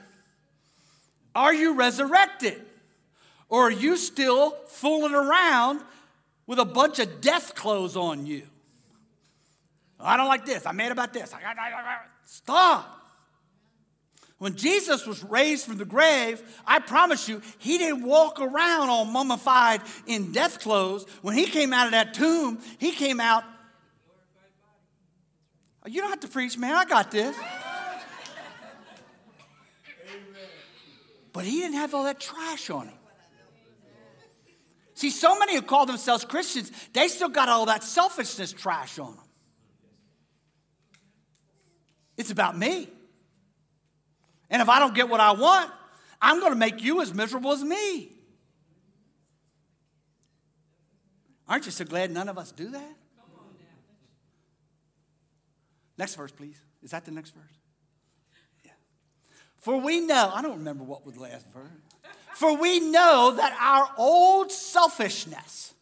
Are 1.34 1.52
you 1.52 1.74
resurrected? 1.74 2.62
Or 3.50 3.68
are 3.68 3.70
you 3.70 3.96
still 3.96 4.50
fooling 4.68 5.14
around 5.14 5.80
with 6.46 6.58
a 6.58 6.66
bunch 6.66 6.98
of 6.98 7.22
death 7.22 7.54
clothes 7.54 7.96
on 7.96 8.26
you? 8.26 8.42
Oh, 10.00 10.04
I 10.04 10.16
don't 10.16 10.28
like 10.28 10.46
this. 10.46 10.64
I'm 10.66 10.76
mad 10.76 10.92
about 10.92 11.12
this. 11.12 11.32
Stop. 12.24 12.94
When 14.38 14.54
Jesus 14.54 15.04
was 15.04 15.24
raised 15.24 15.66
from 15.66 15.78
the 15.78 15.84
grave, 15.84 16.40
I 16.64 16.78
promise 16.78 17.28
you, 17.28 17.42
he 17.58 17.76
didn't 17.76 18.04
walk 18.04 18.40
around 18.40 18.88
all 18.88 19.04
mummified 19.04 19.82
in 20.06 20.30
death 20.30 20.60
clothes. 20.60 21.06
When 21.22 21.34
he 21.34 21.46
came 21.46 21.72
out 21.72 21.86
of 21.86 21.92
that 21.92 22.14
tomb, 22.14 22.60
he 22.78 22.92
came 22.92 23.18
out. 23.18 23.42
Oh, 25.84 25.88
you 25.88 26.00
don't 26.00 26.10
have 26.10 26.20
to 26.20 26.28
preach, 26.28 26.56
man. 26.56 26.76
I 26.76 26.84
got 26.84 27.10
this. 27.10 27.36
But 31.32 31.44
he 31.44 31.60
didn't 31.60 31.76
have 31.76 31.94
all 31.94 32.04
that 32.04 32.20
trash 32.20 32.70
on 32.70 32.86
him. 32.86 32.94
See, 34.94 35.10
so 35.10 35.38
many 35.38 35.54
who 35.54 35.62
call 35.62 35.86
themselves 35.86 36.24
Christians, 36.24 36.72
they 36.92 37.08
still 37.08 37.28
got 37.28 37.48
all 37.48 37.66
that 37.66 37.84
selfishness 37.84 38.52
trash 38.52 38.98
on 38.98 39.14
them. 39.14 39.24
It's 42.18 42.32
about 42.32 42.58
me. 42.58 42.88
And 44.50 44.60
if 44.60 44.68
I 44.68 44.80
don't 44.80 44.94
get 44.94 45.08
what 45.08 45.20
I 45.20 45.32
want, 45.32 45.70
I'm 46.20 46.40
going 46.40 46.52
to 46.52 46.58
make 46.58 46.82
you 46.82 47.00
as 47.00 47.14
miserable 47.14 47.52
as 47.52 47.62
me. 47.62 48.10
Aren't 51.48 51.64
you 51.64 51.72
so 51.72 51.84
glad 51.84 52.10
none 52.10 52.28
of 52.28 52.36
us 52.36 52.50
do 52.50 52.70
that? 52.70 52.96
Next 55.96 56.16
verse, 56.16 56.32
please. 56.32 56.60
Is 56.82 56.90
that 56.90 57.04
the 57.04 57.10
next 57.10 57.30
verse? 57.30 57.58
Yeah. 58.64 58.72
For 59.56 59.80
we 59.80 60.00
know, 60.00 60.30
I 60.34 60.42
don't 60.42 60.58
remember 60.58 60.84
what 60.84 61.06
was 61.06 61.14
the 61.14 61.22
last 61.22 61.46
verse. 61.52 61.64
For 62.34 62.56
we 62.56 62.78
know 62.78 63.32
that 63.36 63.56
our 63.60 63.90
old 63.96 64.52
selfishness, 64.52 65.74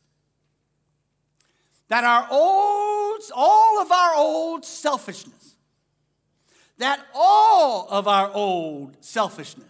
that 1.89 2.05
our 2.05 2.27
old, 2.31 3.21
all 3.35 3.83
of 3.83 3.93
our 3.93 4.15
old 4.15 4.65
selfishness, 4.65 5.56
that 6.79 7.01
all 7.15 7.89
of 7.89 8.07
our 8.07 8.31
old 8.33 8.97
selfishness, 9.01 9.67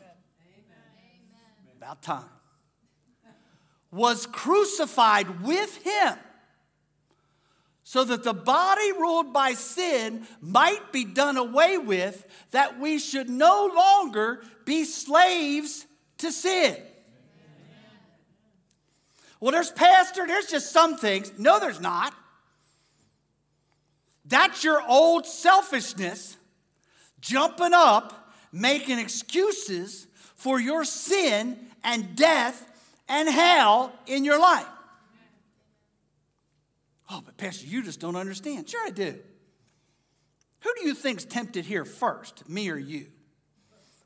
about 1.77 2.03
time, 2.03 2.25
was 3.91 4.27
crucified 4.27 5.43
with 5.43 5.77
him 5.85 6.15
so 7.85 8.03
that 8.03 8.25
the 8.25 8.35
body 8.35 8.91
ruled 8.93 9.33
by 9.33 9.53
sin 9.53 10.27
might 10.41 10.93
be 10.93 11.05
done 11.05 11.37
away 11.37 11.79
with, 11.79 12.27
that 12.51 12.81
we 12.81 12.99
should 12.99 13.31
no 13.31 13.71
longer 13.73 14.43
be 14.65 14.85
slaves 14.85 15.87
to 16.19 16.33
sin. 16.33 16.77
Well, 19.39 19.53
there's 19.53 19.71
pastor, 19.71 20.27
there's 20.27 20.47
just 20.47 20.73
some 20.73 20.97
things. 20.97 21.33
No, 21.39 21.61
there's 21.61 21.81
not. 21.81 22.13
That's 24.25 24.65
your 24.65 24.83
old 24.83 25.25
selfishness 25.25 26.37
jumping 27.27 27.75
up, 27.75 28.33
making 28.53 28.99
excuses 28.99 30.07
for 30.37 30.61
your 30.61 30.85
sin 30.85 31.59
and 31.83 32.15
death 32.17 32.63
and 33.09 33.29
hell 33.29 33.93
in 34.07 34.25
your 34.25 34.39
life. 34.39 34.67
Oh, 37.11 37.23
but 37.25 37.37
Pastor, 37.37 37.67
you 37.67 37.83
just 37.83 38.01
don't 38.01 38.17
understand. 38.17 38.69
Sure, 38.69 38.85
I 38.85 38.91
do. 38.91 39.19
Who 40.61 40.71
do 40.81 40.89
you 40.89 40.95
think's 40.95 41.25
tempted 41.25 41.65
here 41.65 41.85
first, 41.85 42.49
me 42.49 42.71
or 42.71 42.77
you? 42.77 43.07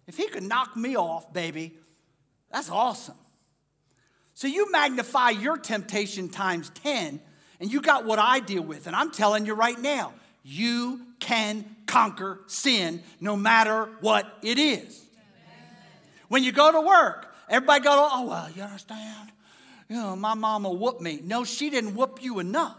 If 0.06 0.16
he 0.16 0.28
could 0.28 0.42
knock 0.42 0.76
me 0.76 0.96
off, 0.96 1.33
baby, 1.33 1.78
that's 2.50 2.68
awesome. 2.68 3.14
So 4.35 4.46
you 4.48 4.70
magnify 4.70 5.30
your 5.30 5.56
temptation 5.56 6.28
times 6.28 6.70
10, 6.83 7.20
and 7.61 7.72
you 7.72 7.80
got 7.80 8.04
what 8.04 8.18
I 8.18 8.40
deal 8.40 8.62
with. 8.62 8.87
And 8.87 8.96
I'm 8.96 9.11
telling 9.11 9.46
you 9.46 9.54
right 9.54 9.78
now, 9.78 10.12
you 10.42 11.00
can 11.20 11.64
conquer 11.87 12.40
sin 12.46 13.02
no 13.20 13.37
matter 13.37 13.88
what 14.00 14.26
it 14.42 14.59
is. 14.59 15.04
When 16.28 16.42
you 16.42 16.52
go 16.52 16.72
to 16.72 16.80
work, 16.80 17.33
everybody 17.48 17.85
go, 17.85 18.09
oh, 18.12 18.26
well, 18.26 18.50
you 18.50 18.62
understand? 18.62 19.30
You 19.88 19.96
know, 19.96 20.16
my 20.16 20.35
mama 20.35 20.70
will 20.70 20.78
whoop 20.78 21.00
me. 21.00 21.20
No, 21.22 21.44
she 21.44 21.70
didn't 21.70 21.94
whoop 21.94 22.22
you 22.22 22.38
enough. 22.38 22.76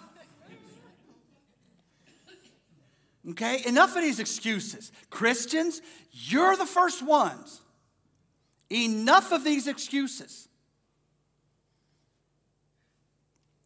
Okay? 3.30 3.62
Enough 3.66 3.96
of 3.96 4.02
these 4.02 4.20
excuses. 4.20 4.92
Christians, 5.10 5.82
you're 6.12 6.56
the 6.56 6.66
first 6.66 7.04
ones 7.04 7.62
Enough 8.72 9.34
of 9.34 9.44
these 9.44 9.68
excuses. 9.68 10.48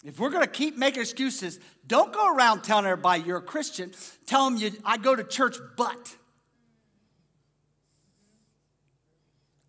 If 0.06 0.20
we're 0.20 0.30
going 0.30 0.44
to 0.44 0.50
keep 0.50 0.78
making 0.78 1.02
excuses, 1.02 1.60
don't 1.88 2.14
go 2.14 2.32
around 2.32 2.62
telling 2.62 2.86
everybody 2.86 3.24
you're 3.24 3.40
a 3.40 3.42
Christian. 3.42 3.92
Tell 4.28 4.48
them 4.48 4.56
you, 4.58 4.72
I 4.86 4.98
go 4.98 5.16
to 5.16 5.24
church, 5.24 5.58
but. 5.76 6.16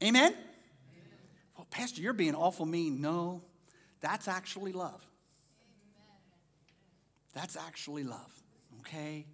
Amen? 0.03 0.25
Amen? 0.25 0.38
Well, 1.57 1.66
Pastor, 1.70 2.03
you're 2.03 2.12
being 2.12 2.35
awful 2.35 2.66
mean. 2.66 3.01
No, 3.01 3.40
that's 4.01 4.29
actually 4.29 4.72
love. 4.72 5.03
That's 7.33 7.57
actually 7.57 8.05
love, 8.05 8.42
okay? 8.81 9.25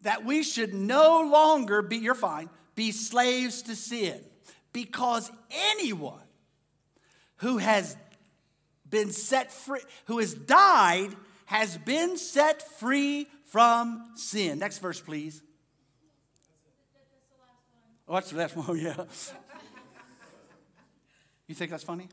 That 0.00 0.24
we 0.24 0.44
should 0.44 0.72
no 0.72 1.28
longer 1.30 1.82
be, 1.82 1.98
you're 1.98 2.14
fine, 2.14 2.48
be 2.74 2.90
slaves 2.90 3.60
to 3.62 3.76
sin 3.76 4.18
because 4.72 5.30
anyone 5.50 6.22
who 7.36 7.58
has 7.58 7.96
been 8.90 9.10
set 9.10 9.52
free, 9.52 9.80
who 10.06 10.18
has 10.18 10.34
died, 10.34 11.10
has 11.46 11.76
been 11.78 12.16
set 12.16 12.62
free 12.78 13.26
from 13.46 14.10
sin. 14.14 14.58
Next 14.58 14.78
verse, 14.78 15.00
please. 15.00 15.42
Oh, 18.08 18.14
that's 18.14 18.30
the 18.30 18.38
last 18.38 18.56
one, 18.56 18.78
yeah. 18.80 19.04
You 21.46 21.54
think 21.54 21.70
that's 21.70 21.84
funny? 21.84 22.08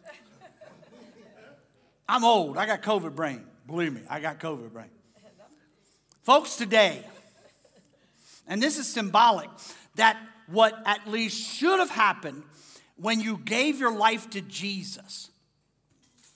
I'm 2.07 2.23
old. 2.23 2.57
I 2.57 2.65
got 2.65 2.81
COVID 2.81 3.15
brain. 3.15 3.45
Believe 3.67 3.93
me, 3.93 4.01
I 4.09 4.19
got 4.19 4.39
COVID 4.39 4.71
brain. 4.71 4.89
Folks, 6.23 6.55
today, 6.55 7.03
and 8.47 8.61
this 8.61 8.77
is 8.77 8.88
symbolic, 8.88 9.49
that 9.95 10.17
what 10.47 10.75
at 10.85 11.07
least 11.07 11.38
should 11.38 11.79
have 11.79 11.89
happened 11.89 12.43
when 12.97 13.19
you 13.19 13.38
gave 13.38 13.79
your 13.79 13.95
life 13.95 14.29
to 14.31 14.41
Jesus. 14.41 15.29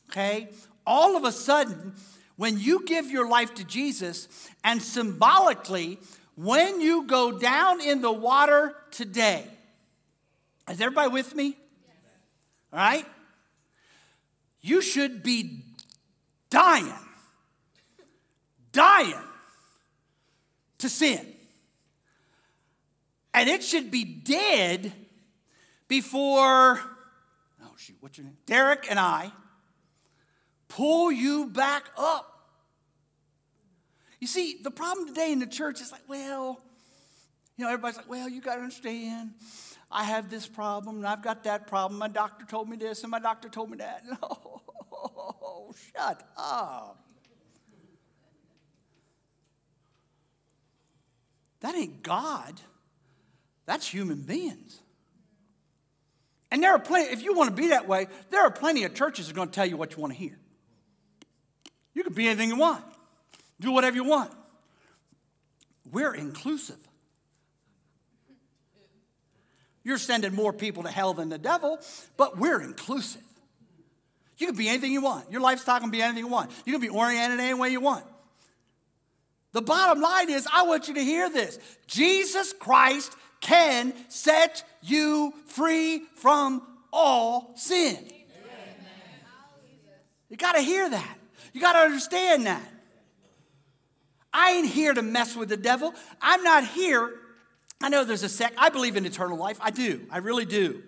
Okay? 0.10 0.50
All 0.86 1.16
of 1.16 1.24
a 1.24 1.32
sudden, 1.32 1.94
when 2.36 2.58
you 2.58 2.86
give 2.86 3.12
your 3.12 3.28
life 3.30 3.54
to 3.56 3.64
Jesus, 3.64 4.28
and 4.64 4.82
symbolically, 4.82 6.00
when 6.36 6.82
you 6.82 7.06
go 7.06 7.38
down 7.38 7.82
in 7.82 8.02
the 8.02 8.12
water 8.12 8.76
today, 8.92 9.46
is 10.70 10.82
everybody 10.82 11.10
with 11.12 11.36
me? 11.36 11.56
All 12.74 12.80
right? 12.80 13.06
You 14.62 14.82
should 14.82 15.22
be 15.22 15.64
dying, 16.50 16.94
dying 18.72 19.14
to 20.80 20.90
sin. 20.90 21.26
And 23.34 23.48
it 23.48 23.64
should 23.64 23.92
be 23.92 24.04
dead 24.04 24.92
before, 25.88 26.80
oh 27.64 27.74
shoot, 27.78 27.98
what's 28.00 28.18
your 28.18 28.26
name? 28.26 28.38
Derek 28.46 28.88
and 28.90 29.00
I 29.00 29.32
pull 30.70 31.12
you 31.12 31.48
back 31.48 31.84
up. 31.98 32.26
You 34.20 34.28
see, 34.28 34.60
the 34.64 34.72
problem 34.72 35.08
today 35.08 35.32
in 35.32 35.40
the 35.40 35.48
church 35.48 35.82
is 35.82 35.92
like, 35.92 36.08
well, 36.08 36.62
you 37.58 37.66
know, 37.66 37.72
everybody's 37.72 37.98
like, 37.98 38.10
well, 38.10 38.30
you 38.30 38.42
got 38.42 38.56
to 38.56 38.62
understand, 38.62 39.32
I 39.92 40.04
have 40.04 40.30
this 40.30 40.48
problem 40.48 40.98
and 40.98 41.08
I've 41.08 41.22
got 41.22 41.44
that 41.44 41.68
problem. 41.68 42.00
My 42.00 42.08
doctor 42.08 42.46
told 42.46 42.70
me 42.70 42.78
this 42.78 43.04
and 43.04 43.12
my 43.12 43.20
doctor 43.20 43.50
told 43.50 43.70
me 43.70 43.78
that. 43.78 44.04
Oh, 45.02 45.74
shut 45.96 46.28
up. 46.36 47.02
That 51.62 51.76
ain't 51.76 52.04
God. 52.04 52.60
That's 53.66 53.88
human 53.88 54.22
beings. 54.22 54.82
And 56.52 56.64
there 56.64 56.74
are 56.74 56.80
plenty, 56.80 57.14
if 57.14 57.24
you 57.24 57.34
want 57.34 57.56
to 57.56 57.62
be 57.62 57.70
that 57.70 57.88
way, 57.88 58.08
there 58.30 58.42
are 58.42 58.52
plenty 58.52 58.84
of 58.84 58.94
churches 58.96 59.28
that 59.28 59.34
are 59.34 59.36
going 59.36 59.50
to 59.50 59.54
tell 59.54 59.66
you 59.66 59.78
what 59.78 59.96
you 59.96 60.02
want 60.02 60.14
to 60.14 60.20
hear. 60.20 60.38
You 61.94 62.04
can 62.04 62.14
be 62.14 62.28
anything 62.28 62.50
you 62.50 62.58
want, 62.58 62.84
do 63.60 63.72
whatever 63.72 63.96
you 63.96 64.04
want. 64.04 64.32
We're 65.92 66.14
inclusive. 66.14 66.78
You're 69.84 69.98
sending 69.98 70.36
more 70.36 70.54
people 70.54 70.84
to 70.84 70.90
hell 70.90 71.14
than 71.14 71.30
the 71.30 71.38
devil, 71.38 71.80
but 72.18 72.38
we're 72.38 72.62
inclusive. 72.62 73.24
You 74.38 74.48
can 74.48 74.56
be 74.56 74.70
anything 74.70 74.92
you 74.92 75.02
want. 75.02 75.32
Your 75.32 75.42
lifestyle 75.42 75.80
can 75.80 75.90
be 75.90 76.02
anything 76.02 76.24
you 76.24 76.30
want. 76.30 76.52
You 76.66 76.74
can 76.74 76.82
be 76.82 76.90
oriented 76.90 77.40
any 77.40 77.54
way 77.54 77.70
you 77.70 77.82
want. 77.82 78.06
The 79.52 79.62
bottom 79.62 80.02
line 80.02 80.30
is, 80.30 80.48
I 80.52 80.64
want 80.64 80.88
you 80.88 80.94
to 80.94 81.04
hear 81.04 81.30
this 81.30 81.60
Jesus 81.88 82.54
Christ 82.54 83.16
can 83.42 83.94
set 84.10 84.64
you 84.82 85.34
free 85.48 86.04
from 86.16 86.62
all 86.94 87.54
sin. 87.56 87.98
You 90.30 90.38
got 90.38 90.54
to 90.54 90.62
hear 90.62 90.90
that. 90.90 91.19
You 91.54 91.62
got 91.62 91.74
to 91.74 91.80
understand 91.80 92.46
that. 92.46 92.64
I 94.34 94.52
ain't 94.52 94.68
here 94.68 94.94
to 94.94 95.02
mess 95.02 95.36
with 95.36 95.50
the 95.50 95.58
devil. 95.58 95.94
I'm 96.22 96.44
not 96.44 96.66
here. 96.66 97.12
I 97.82 97.90
know 97.90 98.04
there's 98.04 98.24
a 98.24 98.30
sect. 98.30 98.56
I 98.58 98.70
believe 98.70 98.96
in 98.96 99.06
eternal 99.06 99.38
life. 99.38 99.58
I 99.62 99.72
do. 99.72 100.06
I 100.12 100.18
really 100.20 100.46
do. 100.46 100.84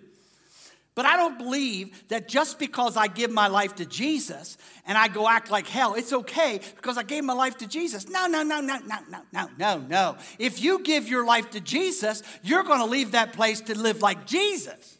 But 0.94 1.06
I 1.06 1.16
don't 1.16 1.38
believe 1.38 2.06
that 2.08 2.28
just 2.28 2.58
because 2.58 2.98
I 2.98 3.06
give 3.06 3.30
my 3.30 3.46
life 3.46 3.76
to 3.76 3.86
Jesus 3.86 4.58
and 4.86 4.98
I 4.98 5.08
go 5.08 5.26
act 5.26 5.50
like 5.50 5.66
hell, 5.66 5.94
it's 5.94 6.12
okay 6.12 6.60
because 6.76 6.98
I 6.98 7.02
gave 7.02 7.24
my 7.24 7.32
life 7.32 7.56
to 7.58 7.66
Jesus. 7.66 8.08
No, 8.08 8.26
no, 8.26 8.42
no, 8.42 8.60
no, 8.60 8.78
no, 8.78 8.98
no, 9.08 9.22
no, 9.32 9.48
no, 9.58 9.78
no. 9.78 10.16
If 10.38 10.62
you 10.62 10.80
give 10.80 11.08
your 11.08 11.24
life 11.24 11.50
to 11.52 11.60
Jesus, 11.60 12.22
you're 12.42 12.62
going 12.62 12.80
to 12.80 12.84
leave 12.84 13.12
that 13.12 13.32
place 13.32 13.62
to 13.62 13.78
live 13.78 14.02
like 14.02 14.26
Jesus. 14.26 14.98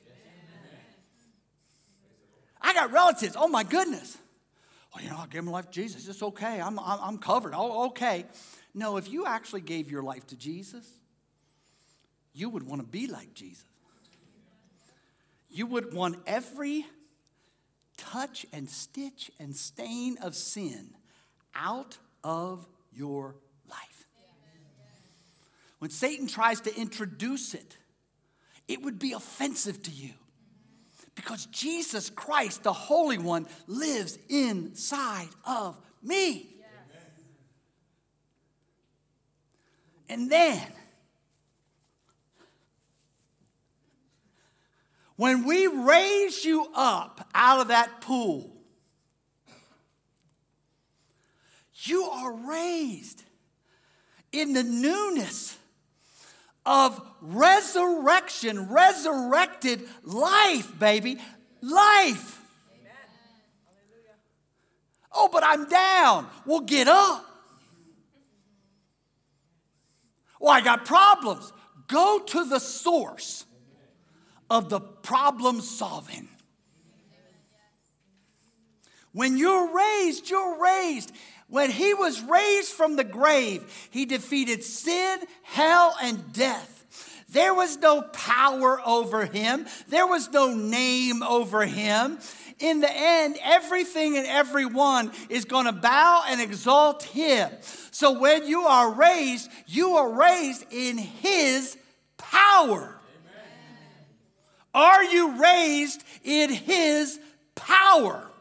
I 2.62 2.72
got 2.72 2.90
relatives. 2.90 3.36
Oh 3.38 3.48
my 3.48 3.62
goodness. 3.64 4.16
Well, 4.94 5.04
you 5.04 5.10
know, 5.10 5.18
I 5.18 5.26
gave 5.26 5.44
my 5.44 5.52
life 5.52 5.66
to 5.66 5.72
Jesus. 5.72 6.06
It's 6.08 6.22
okay. 6.22 6.60
I'm, 6.60 6.78
I'm, 6.78 6.98
I'm 7.00 7.18
covered. 7.18 7.54
Oh, 7.56 7.86
okay. 7.86 8.26
No, 8.74 8.96
if 8.96 9.10
you 9.10 9.26
actually 9.26 9.62
gave 9.62 9.90
your 9.90 10.02
life 10.02 10.26
to 10.28 10.36
Jesus, 10.36 10.86
you 12.34 12.48
would 12.48 12.62
want 12.62 12.80
to 12.80 12.86
be 12.86 13.06
like 13.06 13.34
Jesus 13.34 13.64
you 15.52 15.66
would 15.66 15.92
want 15.92 16.16
every 16.26 16.86
touch 17.96 18.46
and 18.52 18.68
stitch 18.68 19.30
and 19.38 19.54
stain 19.54 20.16
of 20.22 20.34
sin 20.34 20.94
out 21.54 21.98
of 22.24 22.66
your 22.92 23.36
life. 23.68 24.06
When 25.78 25.90
Satan 25.90 26.26
tries 26.26 26.62
to 26.62 26.74
introduce 26.74 27.54
it, 27.54 27.76
it 28.66 28.82
would 28.82 28.98
be 28.98 29.12
offensive 29.12 29.82
to 29.82 29.90
you 29.90 30.12
because 31.14 31.46
Jesus 31.46 32.10
Christ, 32.10 32.62
the 32.62 32.72
Holy 32.72 33.18
One, 33.18 33.46
lives 33.66 34.18
inside 34.28 35.28
of 35.44 35.78
me. 36.02 36.48
And 40.08 40.30
then 40.30 40.60
When 45.22 45.44
we 45.44 45.68
raise 45.68 46.44
you 46.44 46.66
up 46.74 47.28
out 47.32 47.60
of 47.60 47.68
that 47.68 48.00
pool, 48.00 48.50
you 51.84 52.02
are 52.02 52.32
raised 52.32 53.22
in 54.32 54.52
the 54.52 54.64
newness 54.64 55.56
of 56.64 57.00
resurrection, 57.20 58.68
resurrected 58.68 59.82
life, 60.04 60.78
baby. 60.78 61.18
Life. 61.60 62.40
Oh, 65.12 65.28
but 65.30 65.44
I'm 65.44 65.68
down. 65.68 66.28
Well, 66.46 66.60
get 66.60 66.88
up. 66.88 67.26
Well, 70.40 70.52
I 70.52 70.60
got 70.60 70.84
problems. 70.84 71.52
Go 71.86 72.18
to 72.18 72.44
the 72.44 72.58
source 72.58 73.44
of 74.48 74.68
the 74.68 74.80
problem 74.80 75.60
solving. 75.60 76.28
When 79.12 79.36
you're 79.36 79.74
raised, 79.74 80.30
you're 80.30 80.60
raised. 80.60 81.12
When 81.52 81.70
he 81.70 81.92
was 81.92 82.22
raised 82.22 82.72
from 82.72 82.96
the 82.96 83.04
grave, 83.04 83.62
he 83.90 84.06
defeated 84.06 84.64
sin, 84.64 85.18
hell, 85.42 85.94
and 86.00 86.32
death. 86.32 86.78
There 87.28 87.52
was 87.52 87.76
no 87.76 88.00
power 88.00 88.80
over 88.86 89.26
him, 89.26 89.66
there 89.88 90.06
was 90.06 90.30
no 90.30 90.54
name 90.54 91.22
over 91.22 91.66
him. 91.66 92.18
In 92.58 92.80
the 92.80 92.90
end, 92.90 93.36
everything 93.42 94.16
and 94.16 94.26
everyone 94.26 95.12
is 95.28 95.44
going 95.44 95.66
to 95.66 95.72
bow 95.72 96.24
and 96.26 96.40
exalt 96.40 97.02
him. 97.02 97.50
So 97.90 98.18
when 98.18 98.46
you 98.46 98.62
are 98.62 98.90
raised, 98.90 99.50
you 99.66 99.96
are 99.96 100.10
raised 100.10 100.64
in 100.72 100.96
his 100.96 101.76
power. 102.16 102.98
Are 104.74 105.04
you 105.04 105.38
raised 105.38 106.02
in 106.24 106.50
His 106.50 107.20
power? 107.54 108.31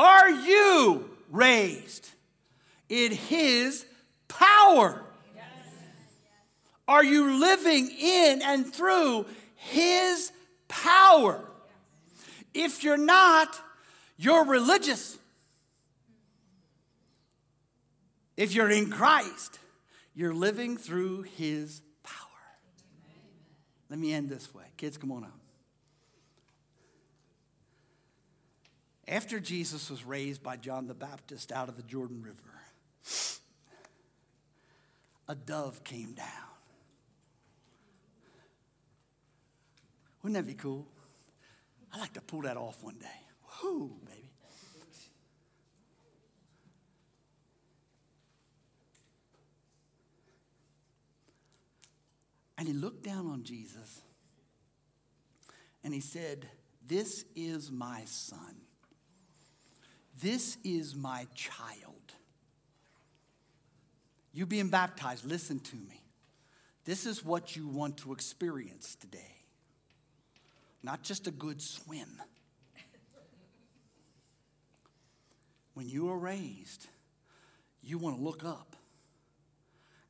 Are 0.00 0.30
you 0.30 1.10
raised 1.30 2.08
in 2.88 3.12
His 3.12 3.84
power? 4.28 5.02
Are 6.88 7.04
you 7.04 7.38
living 7.38 7.90
in 7.90 8.40
and 8.40 8.72
through 8.72 9.26
His 9.56 10.32
power? 10.68 11.44
If 12.54 12.82
you're 12.82 12.96
not, 12.96 13.60
you're 14.16 14.46
religious. 14.46 15.18
If 18.38 18.54
you're 18.54 18.70
in 18.70 18.88
Christ, 18.88 19.58
you're 20.14 20.32
living 20.32 20.78
through 20.78 21.24
His 21.36 21.82
power. 22.02 22.16
let 23.90 23.98
me 23.98 24.14
end 24.14 24.30
this 24.30 24.54
way. 24.54 24.64
Kids, 24.78 24.96
come 24.96 25.12
on 25.12 25.24
out. 25.24 25.39
After 29.10 29.40
Jesus 29.40 29.90
was 29.90 30.04
raised 30.04 30.40
by 30.40 30.56
John 30.56 30.86
the 30.86 30.94
Baptist 30.94 31.50
out 31.50 31.68
of 31.68 31.76
the 31.76 31.82
Jordan 31.82 32.22
River, 32.22 32.36
a 35.28 35.34
dove 35.34 35.82
came 35.82 36.12
down. 36.12 36.26
Wouldn't 40.22 40.36
that 40.36 40.48
be 40.48 40.54
cool? 40.54 40.86
I'd 41.92 41.98
like 41.98 42.12
to 42.12 42.20
pull 42.20 42.42
that 42.42 42.56
off 42.56 42.84
one 42.84 42.98
day. 42.98 43.06
Whoo, 43.64 43.90
baby. 44.06 44.30
And 52.56 52.68
he 52.68 52.74
looked 52.74 53.02
down 53.02 53.26
on 53.26 53.42
Jesus 53.42 54.02
and 55.82 55.92
he 55.92 56.00
said, 56.00 56.46
This 56.86 57.24
is 57.34 57.72
my 57.72 58.02
son. 58.04 58.54
This 60.20 60.58
is 60.64 60.94
my 60.94 61.26
child. 61.34 62.14
You 64.32 64.46
being 64.46 64.68
baptized, 64.68 65.24
listen 65.24 65.60
to 65.60 65.76
me. 65.76 66.00
This 66.84 67.06
is 67.06 67.24
what 67.24 67.56
you 67.56 67.66
want 67.68 67.98
to 67.98 68.12
experience 68.12 68.96
today, 68.96 69.36
not 70.82 71.02
just 71.02 71.26
a 71.26 71.30
good 71.30 71.60
swim. 71.60 72.08
When 75.74 75.88
you 75.88 76.10
are 76.10 76.18
raised, 76.18 76.88
you 77.82 77.98
want 77.98 78.16
to 78.16 78.22
look 78.22 78.44
up 78.44 78.76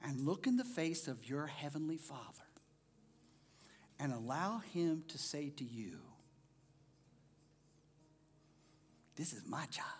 and 0.02 0.20
look 0.20 0.46
in 0.46 0.56
the 0.56 0.64
face 0.64 1.06
of 1.06 1.28
your 1.28 1.46
heavenly 1.46 1.98
Father 1.98 2.44
and 3.98 4.12
allow 4.12 4.58
Him 4.72 5.04
to 5.08 5.18
say 5.18 5.50
to 5.50 5.64
you, 5.64 5.98
This 9.16 9.34
is 9.34 9.42
my 9.46 9.66
child, 9.66 9.99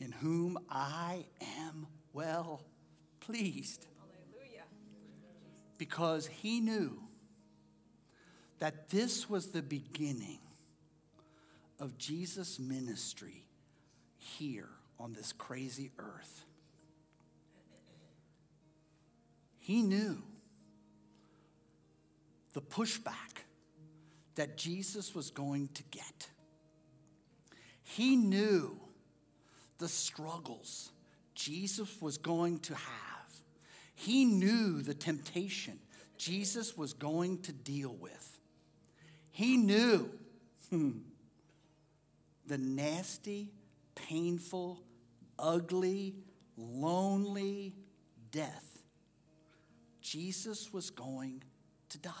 in 0.00 0.12
whom 0.12 0.58
I 0.68 1.26
am 1.60 1.86
well 2.12 2.64
pleased. 3.20 3.86
Because 5.78 6.26
He 6.26 6.60
knew 6.60 6.98
that 8.58 8.90
this 8.90 9.28
was 9.28 9.48
the 9.48 9.62
beginning 9.62 10.40
of 11.78 11.96
Jesus' 11.96 12.58
ministry 12.58 13.46
here 14.18 14.68
on 14.98 15.12
this 15.12 15.32
crazy 15.32 15.90
earth. 15.98 16.44
He 19.58 19.82
knew 19.82 20.22
the 22.52 22.60
pushback 22.60 23.44
that 24.34 24.56
Jesus 24.56 25.14
was 25.14 25.30
going 25.30 25.68
to 25.74 25.82
get. 25.84 26.28
He 27.82 28.16
knew 28.16 28.78
the 29.80 29.88
struggles 29.88 30.92
Jesus 31.34 32.00
was 32.00 32.18
going 32.18 32.60
to 32.60 32.74
have. 32.74 33.32
He 33.94 34.24
knew 34.24 34.82
the 34.82 34.94
temptation 34.94 35.78
Jesus 36.16 36.76
was 36.76 36.92
going 36.92 37.40
to 37.42 37.52
deal 37.52 37.96
with. 37.98 38.38
He 39.30 39.56
knew 39.56 40.10
the 40.70 42.58
nasty, 42.58 43.50
painful, 43.94 44.82
ugly, 45.38 46.14
lonely 46.56 47.74
death 48.30 48.70
Jesus 50.02 50.72
was 50.72 50.90
going 50.90 51.42
to 51.90 51.98
die. 51.98 52.12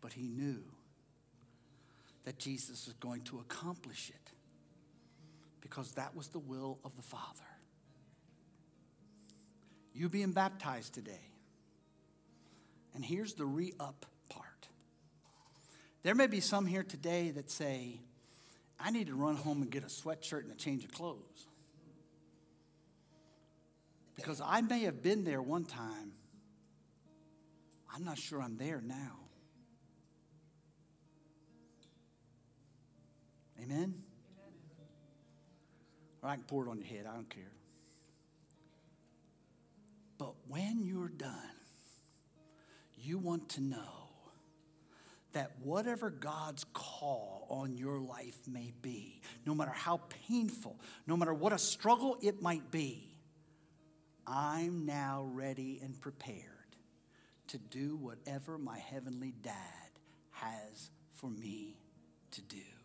But 0.00 0.12
he 0.12 0.26
knew 0.28 0.62
that 2.26 2.38
Jesus 2.38 2.86
was 2.86 2.94
going 2.96 3.22
to 3.22 3.38
accomplish 3.38 4.10
it 4.10 4.32
because 5.60 5.92
that 5.92 6.14
was 6.14 6.28
the 6.28 6.40
will 6.40 6.78
of 6.84 6.94
the 6.96 7.02
Father. 7.02 7.22
You 9.94 10.08
being 10.08 10.32
baptized 10.32 10.92
today. 10.92 11.30
And 12.94 13.04
here's 13.04 13.34
the 13.34 13.46
re 13.46 13.72
up 13.78 14.06
part. 14.28 14.68
There 16.02 16.16
may 16.16 16.26
be 16.26 16.40
some 16.40 16.66
here 16.66 16.82
today 16.82 17.30
that 17.30 17.48
say, 17.48 18.00
I 18.78 18.90
need 18.90 19.06
to 19.06 19.14
run 19.14 19.36
home 19.36 19.62
and 19.62 19.70
get 19.70 19.84
a 19.84 19.86
sweatshirt 19.86 20.42
and 20.42 20.52
a 20.52 20.56
change 20.56 20.84
of 20.84 20.92
clothes. 20.92 21.46
Because 24.16 24.42
I 24.44 24.62
may 24.62 24.80
have 24.80 25.00
been 25.00 25.22
there 25.22 25.40
one 25.40 25.64
time. 25.64 26.12
I'm 27.94 28.04
not 28.04 28.18
sure 28.18 28.42
I'm 28.42 28.56
there 28.56 28.82
now. 28.84 29.25
Amen? 33.66 33.94
Or 36.22 36.28
I 36.28 36.36
can 36.36 36.44
pour 36.44 36.66
it 36.66 36.70
on 36.70 36.78
your 36.78 36.86
head, 36.86 37.06
I 37.10 37.14
don't 37.14 37.28
care. 37.28 37.42
But 40.18 40.34
when 40.48 40.84
you're 40.84 41.08
done, 41.08 41.32
you 42.96 43.18
want 43.18 43.48
to 43.50 43.60
know 43.60 44.08
that 45.32 45.52
whatever 45.62 46.10
God's 46.10 46.64
call 46.72 47.46
on 47.50 47.76
your 47.76 48.00
life 48.00 48.38
may 48.48 48.72
be, 48.80 49.20
no 49.44 49.54
matter 49.54 49.72
how 49.72 50.00
painful, 50.28 50.80
no 51.06 51.16
matter 51.16 51.34
what 51.34 51.52
a 51.52 51.58
struggle 51.58 52.16
it 52.22 52.40
might 52.40 52.70
be, 52.70 53.18
I'm 54.26 54.86
now 54.86 55.28
ready 55.32 55.80
and 55.82 56.00
prepared 56.00 56.40
to 57.48 57.58
do 57.58 57.96
whatever 57.96 58.58
my 58.58 58.78
heavenly 58.78 59.34
dad 59.42 59.54
has 60.30 60.90
for 61.12 61.28
me 61.28 61.76
to 62.32 62.40
do. 62.42 62.75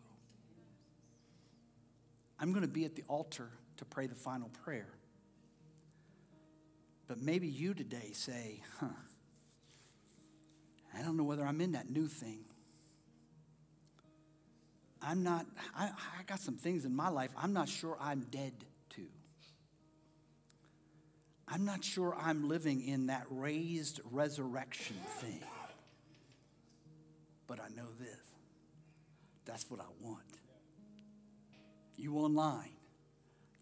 I'm 2.42 2.50
going 2.50 2.62
to 2.62 2.68
be 2.68 2.84
at 2.84 2.96
the 2.96 3.04
altar 3.06 3.48
to 3.76 3.84
pray 3.84 4.08
the 4.08 4.16
final 4.16 4.48
prayer. 4.64 4.88
But 7.06 7.22
maybe 7.22 7.46
you 7.46 7.72
today 7.72 8.10
say, 8.12 8.60
huh, 8.80 8.88
I 10.92 11.02
don't 11.02 11.16
know 11.16 11.22
whether 11.22 11.46
I'm 11.46 11.60
in 11.60 11.72
that 11.72 11.88
new 11.88 12.08
thing. 12.08 12.40
I'm 15.00 15.22
not, 15.22 15.46
I, 15.76 15.84
I 15.86 16.22
got 16.26 16.40
some 16.40 16.56
things 16.56 16.84
in 16.84 16.94
my 16.94 17.08
life 17.08 17.30
I'm 17.36 17.52
not 17.52 17.68
sure 17.68 17.96
I'm 18.00 18.26
dead 18.30 18.52
to. 18.90 19.02
I'm 21.46 21.64
not 21.64 21.84
sure 21.84 22.16
I'm 22.20 22.48
living 22.48 22.86
in 22.86 23.06
that 23.06 23.24
raised 23.30 24.00
resurrection 24.10 24.96
thing. 25.18 25.42
But 27.46 27.60
I 27.60 27.68
know 27.74 27.86
this 28.00 28.18
that's 29.44 29.70
what 29.70 29.80
I 29.80 29.84
want. 30.00 30.41
You 32.02 32.16
online, 32.16 32.74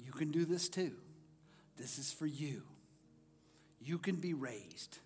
you 0.02 0.12
can 0.12 0.30
do 0.30 0.46
this 0.46 0.70
too. 0.70 0.92
This 1.76 1.98
is 1.98 2.10
for 2.10 2.24
you. 2.24 2.62
You 3.82 3.98
can 3.98 4.16
be 4.16 4.32
raised 4.32 4.96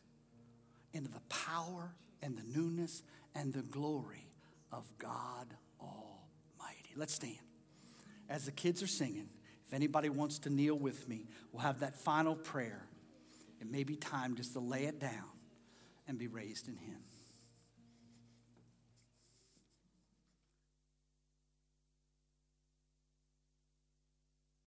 into 0.93 1.11
the 1.11 1.21
power 1.29 1.91
and 2.23 2.39
the 2.39 2.45
newness 2.57 3.03
and 3.35 3.53
the 3.53 3.63
glory 3.63 4.29
of 4.71 4.89
God 4.99 5.49
Almighty. 5.81 6.93
Let's 6.95 7.15
stand. 7.15 7.35
As 8.29 8.45
the 8.45 8.53
kids 8.53 8.85
are 8.85 8.89
singing, 8.89 9.29
if 9.67 9.75
anybody 9.75 10.11
wants 10.11 10.39
to 10.41 10.51
kneel 10.51 10.77
with 10.77 11.09
me, 11.09 11.27
we'll 11.51 11.63
have 11.63 11.81
that 11.81 11.99
final 11.99 12.37
prayer. 12.37 12.87
It 13.61 13.69
may 13.69 13.83
be 13.83 13.97
time 13.97 14.37
just 14.37 14.53
to 14.53 14.61
lay 14.61 14.85
it 14.85 15.01
down 15.01 15.25
and 16.07 16.19
be 16.21 16.29
raised 16.29 16.69
in 16.69 16.77
Him. 16.77 16.99